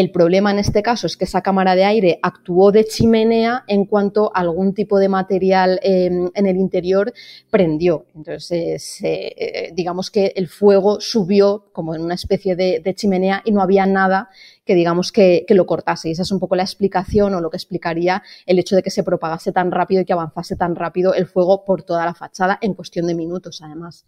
el 0.00 0.10
problema 0.10 0.50
en 0.50 0.58
este 0.58 0.82
caso 0.82 1.06
es 1.06 1.16
que 1.16 1.24
esa 1.24 1.42
cámara 1.42 1.74
de 1.74 1.84
aire 1.84 2.18
actuó 2.22 2.72
de 2.72 2.84
chimenea 2.84 3.64
en 3.66 3.84
cuanto 3.84 4.30
algún 4.34 4.74
tipo 4.74 4.98
de 4.98 5.08
material 5.08 5.80
em, 5.82 6.30
en 6.34 6.46
el 6.46 6.56
interior 6.56 7.12
prendió. 7.50 8.06
Entonces, 8.14 9.00
eh, 9.02 9.72
digamos 9.74 10.10
que 10.10 10.32
el 10.36 10.48
fuego 10.48 11.00
subió 11.00 11.66
como 11.72 11.94
en 11.94 12.02
una 12.02 12.14
especie 12.14 12.54
de, 12.56 12.94
chimenea 12.94 13.42
y 13.44 13.52
no 13.52 13.60
había 13.60 13.86
nada 13.86 14.28
que 14.64 14.74
digamos 14.74 15.12
que, 15.12 15.44
que, 15.48 15.54
lo 15.54 15.66
cortase. 15.66 16.08
Y 16.08 16.12
esa 16.12 16.22
es 16.22 16.30
un 16.30 16.40
poco 16.40 16.56
la 16.56 16.62
explicación 16.62 17.34
o 17.34 17.40
lo 17.40 17.50
que 17.50 17.56
explicaría 17.56 18.22
el 18.46 18.58
hecho 18.58 18.76
de 18.76 18.82
que 18.82 18.90
se 18.90 19.02
propagase 19.02 19.52
tan 19.52 19.70
rápido 19.70 20.02
y 20.02 20.04
que 20.04 20.12
avanzase 20.12 20.56
tan 20.56 20.76
rápido 20.76 21.14
el 21.14 21.26
fuego 21.26 21.64
por 21.64 21.82
toda 21.82 22.04
la 22.04 22.14
fachada 22.14 22.58
en 22.60 22.74
cuestión 22.74 23.06
de 23.06 23.14
minutos, 23.14 23.62
además. 23.62 24.04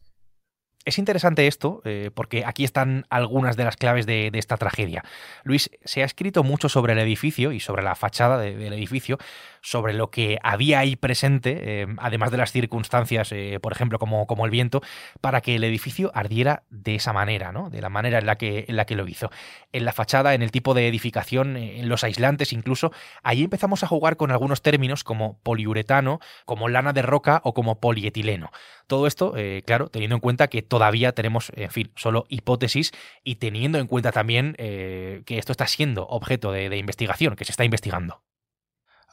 Es 0.86 0.98
interesante 0.98 1.46
esto, 1.46 1.82
eh, 1.84 2.10
porque 2.14 2.44
aquí 2.46 2.64
están 2.64 3.04
algunas 3.10 3.56
de 3.56 3.64
las 3.64 3.76
claves 3.76 4.06
de, 4.06 4.30
esta 4.32 4.56
tragedia. 4.56 5.04
Luis, 5.44 5.70
se 5.84 6.02
ha 6.02 6.06
escrito 6.06 6.42
mucho 6.42 6.70
sobre 6.70 6.94
el 6.94 6.98
edificio 7.00 7.52
y 7.52 7.60
sobre 7.60 7.82
la 7.82 7.94
fachada 7.94 8.38
del 8.38 8.72
edificio, 8.72 9.18
sobre 9.60 9.92
lo 9.92 10.10
que 10.10 10.38
había 10.42 10.80
ahí 10.80 10.96
presente, 10.96 11.82
eh, 11.82 11.86
además 11.98 12.30
de 12.30 12.38
las 12.38 12.52
circunstancias, 12.52 13.32
eh, 13.32 13.58
por 13.60 13.72
ejemplo, 13.72 13.98
como, 13.98 14.26
como, 14.26 14.44
el 14.44 14.50
viento, 14.50 14.82
para 15.20 15.40
que 15.40 15.56
el 15.56 15.64
edificio 15.64 16.10
ardiera 16.14 16.62
de 16.70 16.94
esa 16.94 17.12
manera, 17.12 17.52
¿no? 17.52 17.70
de 17.70 17.80
la 17.80 17.88
manera 17.88 18.18
en 18.18 18.26
la, 18.26 18.36
que, 18.36 18.64
en 18.68 18.76
la 18.76 18.84
que 18.84 18.96
lo 18.96 19.06
hizo. 19.06 19.30
En 19.72 19.84
la 19.84 19.92
fachada, 19.92 20.34
en 20.34 20.42
el 20.42 20.50
tipo 20.50 20.74
de 20.74 20.88
edificación, 20.88 21.56
en 21.56 21.88
los 21.88 22.04
aislantes 22.04 22.52
incluso, 22.52 22.92
ahí 23.22 23.44
empezamos 23.44 23.82
a 23.82 23.86
jugar 23.86 24.16
con 24.16 24.30
algunos 24.30 24.62
términos 24.62 25.04
como 25.04 25.38
poliuretano, 25.42 26.20
como 26.44 26.68
lana 26.68 26.92
de 26.92 27.02
roca 27.02 27.40
o 27.44 27.54
como 27.54 27.80
polietileno. 27.80 28.50
Todo 28.86 29.06
esto, 29.06 29.34
claro, 29.66 29.88
teniendo 29.88 30.16
en 30.16 30.20
cuenta 30.20 30.48
que 30.48 30.62
todavía 30.62 31.12
tenemos, 31.12 31.52
en 31.54 31.70
fin, 31.70 31.92
solo 31.94 32.26
hipótesis 32.28 32.92
y 33.22 33.36
teniendo 33.36 33.78
en 33.78 33.86
cuenta 33.86 34.12
también 34.12 34.54
eh, 34.58 35.22
que 35.26 35.38
esto 35.38 35.52
está 35.52 35.66
siendo 35.66 36.06
objeto 36.06 36.52
de, 36.52 36.76
investigación, 36.76 37.36
que 37.36 37.44
se 37.44 37.52
está 37.52 37.64
investigando. 37.64 38.22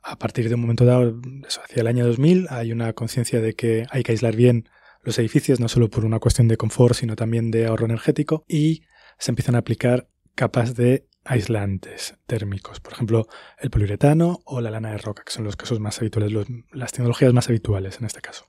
A 0.07 0.17
partir 0.17 0.47
de 0.47 0.55
un 0.55 0.61
momento 0.61 0.85
dado, 0.85 1.19
hacia 1.45 1.81
el 1.81 1.87
año 1.87 2.07
2000, 2.07 2.47
hay 2.49 2.71
una 2.71 2.93
conciencia 2.93 3.41
de 3.41 3.55
que 3.55 3.85
hay 3.89 4.03
que 4.03 4.13
aislar 4.13 4.37
bien 4.37 4.69
los 5.03 5.19
edificios, 5.19 5.59
no 5.59 5.67
solo 5.67 5.89
por 5.89 6.05
una 6.05 6.19
cuestión 6.19 6.47
de 6.47 6.55
confort, 6.55 6.95
sino 6.95 7.17
también 7.17 7.51
de 7.51 7.67
ahorro 7.67 7.87
energético, 7.87 8.45
y 8.47 8.83
se 9.19 9.31
empiezan 9.31 9.55
a 9.55 9.59
aplicar 9.59 10.07
capas 10.33 10.75
de 10.75 11.09
aislantes 11.25 12.15
térmicos, 12.25 12.79
por 12.79 12.93
ejemplo, 12.93 13.27
el 13.59 13.69
poliuretano 13.69 14.39
o 14.45 14.61
la 14.61 14.71
lana 14.71 14.91
de 14.91 14.97
roca, 14.97 15.23
que 15.25 15.33
son 15.33 15.43
los 15.43 15.57
casos 15.57 15.81
más 15.81 15.99
habituales, 15.99 16.31
las 16.71 16.93
tecnologías 16.93 17.33
más 17.33 17.49
habituales 17.49 17.99
en 17.99 18.05
este 18.05 18.21
caso. 18.21 18.45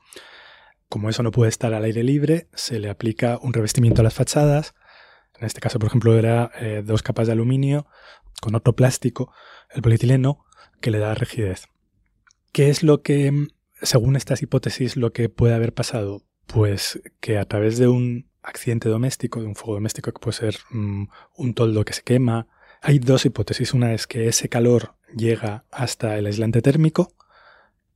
Como 0.88 1.10
eso 1.10 1.24
no 1.24 1.32
puede 1.32 1.48
estar 1.48 1.74
al 1.74 1.82
aire 1.82 2.04
libre, 2.04 2.48
se 2.54 2.78
le 2.78 2.88
aplica 2.88 3.36
un 3.42 3.52
revestimiento 3.52 4.02
a 4.02 4.04
las 4.04 4.14
fachadas. 4.14 4.74
En 5.36 5.44
este 5.44 5.60
caso, 5.60 5.80
por 5.80 5.88
ejemplo, 5.88 6.16
era 6.16 6.52
eh, 6.60 6.82
dos 6.84 7.02
capas 7.02 7.26
de 7.26 7.32
aluminio 7.32 7.88
con 8.40 8.54
otro 8.54 8.76
plástico, 8.76 9.32
el 9.70 9.82
polietileno, 9.82 10.44
que 10.80 10.90
le 10.90 10.98
da 10.98 11.14
rigidez. 11.14 11.66
¿Qué 12.52 12.70
es 12.70 12.82
lo 12.82 13.02
que, 13.02 13.48
según 13.82 14.16
estas 14.16 14.42
hipótesis, 14.42 14.96
lo 14.96 15.12
que 15.12 15.28
puede 15.28 15.54
haber 15.54 15.72
pasado? 15.72 16.22
Pues 16.46 17.00
que 17.20 17.38
a 17.38 17.44
través 17.44 17.78
de 17.78 17.88
un 17.88 18.28
accidente 18.42 18.88
doméstico, 18.88 19.40
de 19.40 19.46
un 19.46 19.54
fuego 19.54 19.74
doméstico 19.74 20.12
que 20.12 20.20
puede 20.20 20.36
ser 20.36 20.56
mm, 20.70 21.04
un 21.36 21.54
toldo 21.54 21.84
que 21.84 21.92
se 21.92 22.02
quema, 22.02 22.46
hay 22.80 22.98
dos 22.98 23.26
hipótesis. 23.26 23.74
Una 23.74 23.92
es 23.92 24.06
que 24.06 24.28
ese 24.28 24.48
calor 24.48 24.94
llega 25.14 25.64
hasta 25.70 26.16
el 26.16 26.26
aislante 26.26 26.62
térmico, 26.62 27.12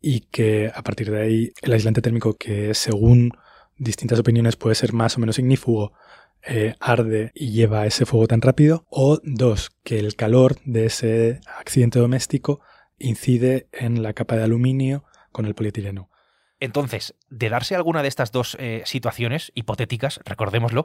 y 0.02 0.20
que 0.20 0.70
a 0.74 0.83
partir 0.83 1.11
de 1.11 1.22
ahí 1.22 1.52
el 1.62 1.72
aislante 1.72 2.02
térmico 2.02 2.35
que 2.35 2.74
según 2.74 3.30
distintas 3.78 4.18
opiniones 4.18 4.57
puede 4.57 4.74
ser 4.74 4.92
más 4.92 5.16
o 5.16 5.20
menos 5.20 5.38
ignífugo 5.38 5.92
eh, 6.44 6.74
arde 6.80 7.30
y 7.35 7.52
lleva 7.52 7.87
ese 7.87 8.04
fuego 8.04 8.26
tan 8.26 8.42
rápido 8.42 8.85
o 8.90 9.20
dos 9.22 9.70
que 9.85 10.00
el 10.00 10.16
calor 10.16 10.57
de 10.64 10.87
ese 10.87 11.40
accidente 11.57 12.00
doméstico 12.00 12.61
incide 12.98 13.68
en 13.72 14.02
la 14.02 14.12
capa 14.12 14.37
de 14.37 14.44
aluminio 14.44 15.05
con 15.31 15.46
el 15.46 15.55
polietileno. 15.55 16.11
Entonces, 16.61 17.16
de 17.28 17.48
darse 17.48 17.74
alguna 17.74 18.02
de 18.02 18.09
estas 18.09 18.31
dos 18.31 18.57
eh, 18.61 18.83
situaciones 18.85 19.50
hipotéticas, 19.55 20.20
recordémoslo, 20.24 20.85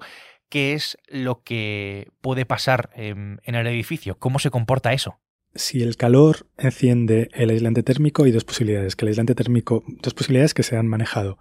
¿qué 0.49 0.73
es 0.73 0.97
lo 1.07 1.43
que 1.43 2.09
puede 2.21 2.45
pasar 2.45 2.89
en 2.95 3.39
el 3.45 3.67
edificio? 3.67 4.17
¿Cómo 4.17 4.39
se 4.39 4.49
comporta 4.49 4.93
eso? 4.93 5.19
si 5.57 5.81
el 5.81 5.97
calor 5.97 6.47
enciende 6.57 7.29
el 7.33 7.49
aislante 7.49 7.83
térmico, 7.83 8.23
hay 8.23 8.31
dos 8.31 8.43
posibilidades. 8.43 8.95
Que 8.95 9.05
el 9.05 9.09
aislante 9.09 9.35
térmico, 9.35 9.83
dos 10.01 10.13
posibilidades 10.13 10.53
que 10.53 10.63
se 10.63 10.77
han 10.77 10.87
manejado. 10.87 11.37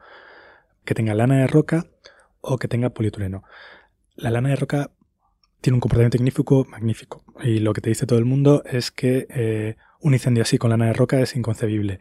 Que 0.84 0.94
tenga 0.94 1.14
lana 1.14 1.38
de 1.38 1.46
roca 1.46 1.86
o 2.40 2.58
que 2.58 2.68
tenga 2.68 2.90
polietileno. 2.90 3.44
La 4.14 4.30
lana 4.30 4.50
de 4.50 4.56
roca 4.56 4.90
tiene 5.60 5.76
un 5.76 5.80
comportamiento 5.80 6.16
ignífico 6.16 6.64
magnífico. 6.68 7.24
Y 7.42 7.58
lo 7.58 7.72
que 7.72 7.80
te 7.80 7.90
dice 7.90 8.06
todo 8.06 8.18
el 8.18 8.24
mundo 8.24 8.62
es 8.64 8.90
que 8.90 9.26
eh, 9.30 9.76
un 10.06 10.14
incendio 10.14 10.42
así 10.42 10.56
con 10.56 10.70
lana 10.70 10.86
de 10.86 10.92
roca 10.92 11.20
es 11.20 11.34
inconcebible. 11.34 11.98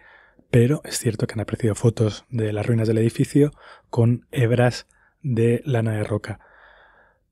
Pero 0.52 0.82
es 0.86 1.00
cierto 1.00 1.26
que 1.26 1.34
han 1.34 1.40
apreciado 1.40 1.74
fotos 1.74 2.26
de 2.30 2.54
las 2.54 2.64
ruinas 2.64 2.88
del 2.88 3.00
edificio 3.00 3.52
con 3.90 4.28
hebras 4.32 4.86
de 5.24 5.64
lana 5.66 5.94
de 5.94 6.04
roca. 6.04 6.40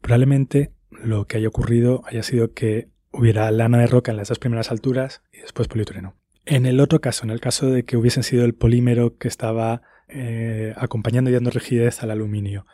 Probablemente 0.02 0.74
lo 0.90 1.28
que 1.28 1.38
haya 1.38 1.48
ocurrido 1.48 2.02
haya 2.08 2.24
sido 2.24 2.54
que 2.54 2.90
hubiera 3.12 3.52
lana 3.52 3.78
de 3.78 3.86
roca 3.86 4.10
en 4.10 4.18
las 4.18 4.30
dos 4.30 4.40
primeras 4.40 4.72
alturas 4.72 5.22
y 5.32 5.42
después 5.42 5.68
polietileno. 5.68 6.16
En 6.46 6.66
el 6.66 6.80
otro 6.80 7.02
caso, 7.02 7.24
en 7.24 7.30
el 7.30 7.40
caso 7.40 7.70
de 7.70 7.86
que 7.86 7.96
hubiesen 7.96 8.24
sido 8.24 8.44
el 8.44 8.56
polímero 8.56 9.16
que 9.18 9.28
estaba 9.28 9.84
eh, 10.08 10.74
acompañando 10.76 11.30
y 11.30 11.34
dando 11.34 11.52
rigidez 11.52 12.02
al 12.02 12.10
aluminio, 12.10 12.66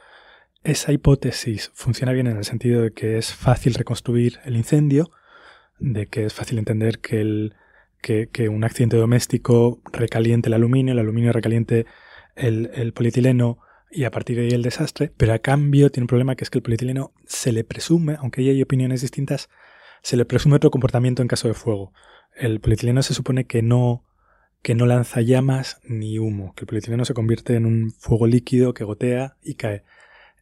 esa 0.64 0.94
hipótesis 0.94 1.70
funciona 1.74 2.14
bien 2.14 2.28
en 2.28 2.38
el 2.38 2.46
sentido 2.46 2.82
de 2.82 2.94
que 2.94 3.18
es 3.18 3.34
fácil 3.34 3.74
reconstruir 3.74 4.40
el 4.46 4.56
incendio, 4.56 5.12
de 5.80 6.08
que 6.08 6.26
es 6.26 6.34
fácil 6.34 6.58
entender 6.58 7.00
que, 7.00 7.20
el, 7.20 7.56
que, 8.02 8.50
un 8.50 8.64
accidente 8.64 8.98
doméstico 8.98 9.82
recaliente 9.92 10.50
el 10.50 10.54
aluminio, 10.54 10.94
el 10.94 11.00
aluminio 11.00 11.32
recaliente 11.34 11.86
el, 12.36 12.72
el 12.74 12.94
polietileno 12.94 13.60
y 13.92 14.04
a 14.04 14.12
partir 14.12 14.38
de 14.38 14.44
ahí 14.44 14.52
el 14.52 14.62
desastre, 14.62 15.12
pero 15.18 15.34
a 15.34 15.40
cambio 15.40 15.90
tiene 15.90 16.04
un 16.04 16.08
problema 16.08 16.36
que 16.36 16.44
es 16.44 16.50
que 16.50 16.60
el 16.60 16.64
polietileno 16.64 17.14
se 17.26 17.52
le 17.52 17.64
presume, 17.64 18.18
aunque 18.20 18.42
hay 18.42 18.62
opiniones 18.62 19.02
distintas, 19.02 19.50
se 20.02 20.18
le 20.18 20.26
presume 20.26 20.56
otro 20.56 20.72
comportamiento 20.72 21.22
en 21.22 21.28
caso 21.28 21.48
de 21.48 21.54
fuego. 21.54 21.92
El 22.36 22.60
polietileno 22.60 23.02
se 23.02 23.14
supone 23.14 23.46
que 23.46 23.62
no, 23.62 24.06
que 24.62 24.76
no 24.76 24.86
lanza 24.86 25.22
llamas 25.22 25.80
ni 25.84 26.20
humo, 26.20 26.54
que 26.56 26.62
el 26.62 26.68
polietileno 26.68 27.04
se 27.06 27.14
convierte 27.14 27.56
en 27.56 27.66
un 27.66 27.92
fuego 27.92 28.28
líquido 28.28 28.74
que 28.74 28.84
gotea 28.84 29.38
y 29.44 29.56
cae. 29.56 29.84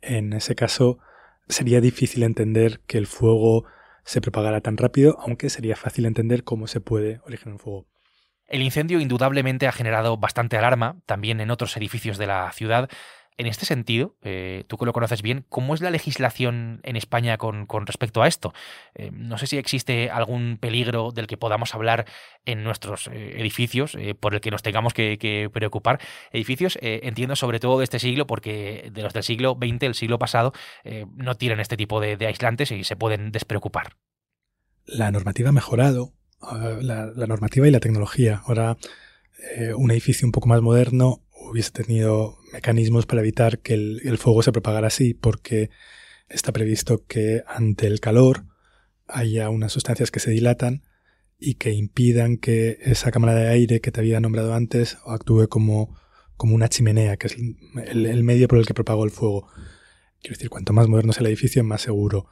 En 0.02 0.34
ese 0.34 0.56
caso 0.56 1.00
sería 1.48 1.82
difícil 1.82 2.24
entender 2.24 2.82
que 2.86 2.98
el 2.98 3.08
fuego 3.08 3.65
se 4.08 4.22
propagara 4.22 4.62
tan 4.62 4.78
rápido, 4.78 5.17
aunque 5.20 5.50
sería 5.50 5.76
fácil 5.76 6.06
entender 6.06 6.46
cómo 6.46 6.67
se 6.67 6.80
puede 6.80 7.20
originar 7.26 7.54
un 7.54 7.60
fuego. 7.60 7.88
El 8.48 8.62
incendio 8.62 9.02
indudablemente 9.02 9.67
ha 9.67 9.74
generado 9.74 10.15
bastante 10.15 10.58
alarma, 10.58 11.02
también 11.06 11.41
en 11.41 11.52
otros 11.52 11.76
edificios 11.76 12.17
de 12.17 12.28
la 12.28 12.50
ciudad, 12.54 12.89
en 13.38 13.45
este 13.45 13.67
sentido, 13.67 14.15
eh, 14.23 14.63
tú 14.67 14.78
que 14.78 14.86
lo 14.86 14.93
conoces 14.93 15.21
bien, 15.21 15.45
¿cómo 15.50 15.76
es 15.76 15.82
la 15.82 15.91
legislación 15.91 16.80
en 16.84 16.95
España 16.95 17.38
con, 17.38 17.67
respecto 17.86 18.23
a 18.23 18.28
esto? 18.28 18.52
Eh, 18.95 19.12
no 19.13 19.38
sé 19.38 19.45
si 19.45 19.58
existe 19.58 20.10
algún 20.10 20.58
peligro 20.60 21.12
del 21.12 21.28
que 21.28 21.38
podamos 21.38 21.76
hablar 21.76 22.06
en 22.45 22.63
nuestros 22.63 23.08
eh, 23.08 23.39
edificios, 23.39 23.95
por 24.19 24.34
el 24.34 24.41
que 24.41 24.50
nos 24.50 24.63
tengamos 24.63 24.93
que, 24.95 25.50
preocupar. 25.54 26.00
Edificios, 26.32 26.80
entiendo 26.82 27.36
sobre 27.36 27.60
todo 27.60 27.78
de 27.78 27.84
este 27.84 28.00
siglo, 28.00 28.26
porque 28.26 28.89
de 28.91 29.04
los 29.04 29.13
del 29.13 29.23
siglo 29.23 29.58
XX, 29.60 29.84
el 29.84 29.95
siglo 29.95 30.17
pasado, 30.17 30.54
no 31.15 31.36
tienen 31.36 31.60
este 31.60 31.78
tipo 31.78 32.00
de, 32.00 32.17
aislantes 32.26 32.71
y 32.71 32.84
se 32.84 32.95
pueden 32.95 33.32
despreocupar. 33.32 33.93
La 34.86 35.12
normativa 35.12 35.50
ha 35.50 35.54
mejorado, 35.54 36.13
ah, 36.41 36.78
la, 36.82 37.08
la 37.08 37.28
normativa 37.28 37.67
y 37.67 37.71
la 37.71 37.80
tecnología. 37.80 38.41
Ahora, 38.45 38.78
un 39.76 39.91
edificio 39.91 40.26
un 40.26 40.32
poco 40.32 40.47
más 40.47 40.62
moderno 40.62 41.26
hubiese 41.49 41.71
tenido 41.71 42.38
mecanismos 42.53 43.05
para 43.05 43.21
evitar 43.21 43.60
que 43.60 43.73
el, 43.73 44.17
fuego 44.17 44.43
se 44.43 44.51
propagara 44.51 44.88
así, 44.88 45.13
porque 45.13 45.69
está 46.29 46.51
previsto 46.51 47.05
que 47.05 47.43
ante 47.47 47.88
el 47.88 47.99
calor 47.99 48.45
haya 49.07 49.49
unas 49.49 49.71
sustancias 49.71 50.12
que 50.12 50.19
se 50.19 50.31
dilatan 50.31 50.83
y 51.39 51.55
que 51.55 51.71
impidan 51.71 52.38
que 52.38 52.77
esa 52.81 53.12
cámara 53.12 53.36
de 53.36 53.47
aire 53.47 53.79
que 53.81 53.91
te 53.91 53.99
había 53.99 54.19
nombrado 54.19 54.53
antes 54.53 54.97
actúe 55.05 55.47
como, 55.47 55.97
como 56.36 56.55
una 56.55 56.69
chimenea, 56.69 57.17
que 57.17 57.27
es 57.27 57.38
el, 57.86 58.23
medio 58.23 58.47
por 58.47 58.57
el 58.60 58.65
que 58.65 58.73
propagó 58.73 59.05
el 59.05 59.12
fuego. 59.12 59.47
Quiero 60.21 60.36
decir, 60.36 60.49
cuanto 60.49 60.73
más 60.73 60.88
moderno 60.88 61.13
sea 61.13 61.21
el 61.21 61.27
edificio, 61.27 61.63
más 61.63 61.81
seguro. 61.81 62.27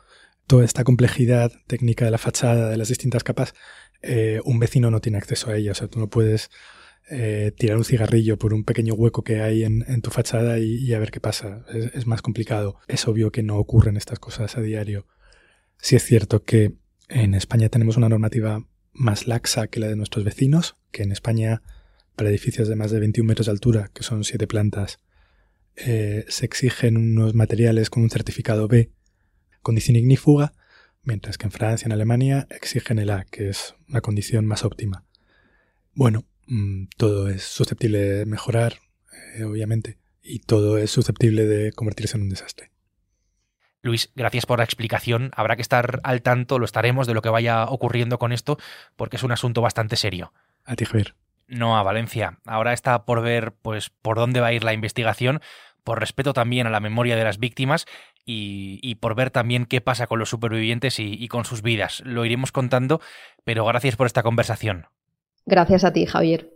toda 0.48 0.66
esta 0.66 0.84
complejidad 0.84 1.52
técnica 1.68 2.06
de 2.06 2.12
la 2.12 2.18
fachada, 2.18 2.70
de 2.70 2.78
las 2.78 2.90
distintas 2.90 3.24
capas, 3.24 3.54
eh, 4.02 4.42
un 4.44 4.60
vecino 4.60 4.92
no 4.92 5.02
tiene 5.02 5.18
acceso 5.18 5.50
a 5.50 5.56
ella. 5.56 5.72
O 5.72 5.76
sea, 5.76 5.88
tú 5.88 6.00
no 6.00 6.08
puedes 6.08 6.50
eh, 7.08 7.54
tirar 7.58 7.78
un 7.78 7.86
cigarrillo 7.86 8.38
por 8.38 8.54
un 8.54 8.64
pequeño 8.64 8.96
hueco 8.96 9.24
que 9.24 9.42
hay 9.42 9.64
en, 9.64 10.02
tu 10.02 10.10
fachada 10.10 10.58
y, 10.60 10.92
a 10.94 11.00
ver 11.00 11.12
qué 11.12 11.20
pasa. 11.20 11.66
Es, 11.72 12.08
más 12.08 12.22
complicado. 12.22 12.80
Es 12.88 13.08
obvio 13.08 13.32
que 13.32 13.44
no 13.44 13.58
ocurren 13.58 13.98
estas 13.98 14.20
cosas 14.20 14.58
a 14.58 14.62
diario. 14.62 15.08
Sí 15.78 15.96
es 15.96 16.04
cierto 16.04 16.44
que 16.44 16.74
en 17.10 17.36
España 17.36 17.70
tenemos 17.70 17.98
una 17.98 18.10
normativa 18.10 18.66
más 18.94 19.28
laxa 19.28 19.68
que 19.68 19.80
la 19.80 19.88
de 19.88 19.96
nuestros 19.96 20.26
vecinos, 20.26 20.78
que 20.92 21.04
en 21.04 21.12
España 21.12 21.62
para 22.16 22.30
edificios 22.30 22.68
de 22.68 22.76
más 22.76 22.92
de 22.92 23.00
21 23.00 23.28
metros 23.28 23.48
de 23.48 23.52
altura, 23.52 23.92
que 23.94 24.04
son 24.04 24.24
siete 24.24 24.48
plantas, 24.48 25.00
eh, 25.76 26.26
se 26.30 26.46
exigen 26.46 26.98
unos 26.98 27.36
materiales 27.36 27.90
con 27.90 28.04
un 28.04 28.10
certificado 28.10 28.68
B, 28.68 28.92
condición 29.62 29.98
ignífuga, 29.98 30.54
mientras 31.04 31.38
que 31.38 31.46
en 31.46 31.52
Francia, 31.52 31.86
en 31.86 31.92
Alemania, 31.92 32.48
exigen 32.50 32.98
el 32.98 33.10
A, 33.10 33.26
que 33.26 33.50
es 33.50 33.76
una 33.90 34.02
condición 34.02 34.46
más 34.46 34.64
óptima. 34.64 35.04
Bueno, 35.94 36.26
mm, 36.48 36.88
todo 36.98 37.30
es 37.30 37.44
susceptible 37.44 38.00
de 38.00 38.26
mejorar, 38.26 38.80
eh, 39.36 39.44
obviamente, 39.44 39.98
y 40.22 40.40
todo 40.40 40.78
es 40.78 40.92
susceptible 40.92 41.46
de 41.46 41.72
convertirse 41.72 42.18
en 42.18 42.24
un 42.24 42.30
desastre. 42.30 42.72
Luis, 43.86 44.12
gracias 44.16 44.48
por 44.48 44.58
la 44.58 44.66
explicación. 44.66 45.30
Habrá 45.36 45.56
que 45.56 45.62
estar 45.62 46.00
al 46.04 46.24
tanto, 46.24 46.58
lo 46.58 46.66
estaremos 46.66 47.06
de 47.06 47.14
lo 47.14 47.22
que 47.22 47.30
vaya 47.30 47.66
ocurriendo 47.66 48.18
con 48.18 48.32
esto, 48.32 48.58
porque 48.96 49.18
es 49.18 49.24
un 49.24 49.32
asunto 49.32 49.62
bastante 49.62 49.96
serio. 49.96 50.34
A 50.64 50.76
ti, 50.76 50.86
Javier. 50.86 51.16
No 51.48 51.78
a 51.78 51.84
Valencia. 51.84 52.40
Ahora 52.46 52.74
está 52.74 53.06
por 53.06 53.22
ver, 53.22 53.54
pues, 53.62 53.92
por 53.92 54.18
dónde 54.18 54.40
va 54.40 54.48
a 54.48 54.54
ir 54.54 54.64
la 54.64 54.74
investigación, 54.74 55.40
por 55.84 56.00
respeto 56.00 56.34
también 56.34 56.66
a 56.66 56.72
la 56.72 56.80
memoria 56.80 57.16
de 57.16 57.24
las 57.24 57.38
víctimas 57.38 57.86
y, 58.26 58.96
por 58.96 59.14
ver 59.14 59.30
también 59.30 59.68
qué 59.68 59.82
pasa 59.82 60.08
con 60.08 60.18
los 60.18 60.30
supervivientes 60.32 60.98
y 60.98 61.28
con 61.28 61.46
sus 61.46 61.62
vidas. 61.62 62.02
Lo 62.04 62.26
iremos 62.26 62.52
contando, 62.52 63.02
pero 63.44 63.66
gracias 63.66 63.96
por 63.96 64.08
esta 64.08 64.24
conversación. 64.24 64.88
Gracias 65.46 65.84
a 65.84 65.94
ti, 65.94 66.06
Javier. 66.06 66.56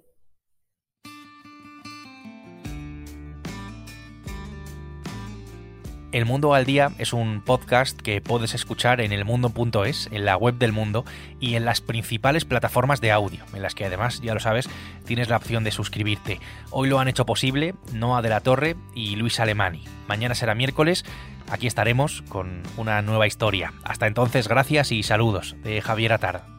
El 6.11 6.25
Mundo 6.25 6.55
al 6.55 6.65
Día 6.65 6.89
es 6.97 7.13
un 7.13 7.43
podcast 7.43 8.01
que 8.01 8.19
puedes 8.19 8.55
escuchar 8.55 8.99
en 8.99 9.11
elmundo.es, 9.11 10.09
en 10.11 10.25
la 10.25 10.37
web 10.37 10.55
del 10.55 10.71
mundo 10.71 11.05
y 11.39 11.53
en 11.53 11.65
las 11.65 11.81
principales 11.81 12.45
plataformas 12.45 12.99
de 12.99 13.11
audio, 13.11 13.45
en 13.53 13.61
las 13.61 13.75
que 13.75 13.85
además, 13.85 14.19
ya 14.21 14.33
lo 14.33 14.39
sabes, 14.39 14.67
tienes 15.05 15.29
la 15.29 15.37
opción 15.37 15.63
de 15.63 15.69
suscribirte. 15.69 16.39
Hoy 16.71 16.89
lo 16.89 16.97
han 16.99 17.09
hecho 17.09 17.27
posible 17.27 17.75
Noah 17.93 18.23
de 18.23 18.29
la 18.29 18.41
Torre 18.41 18.75
y 18.95 19.17
Luis 19.17 19.39
Alemani. 19.39 19.83
Mañana 20.07 20.33
será 20.33 20.55
miércoles, 20.55 21.05
aquí 21.51 21.67
estaremos 21.67 22.23
con 22.23 22.63
una 22.75 23.03
nueva 23.03 23.27
historia. 23.27 23.73
Hasta 23.83 24.07
entonces, 24.07 24.47
gracias 24.47 24.91
y 24.91 25.03
saludos 25.03 25.57
de 25.61 25.79
Javier 25.79 26.13
Atard. 26.13 26.58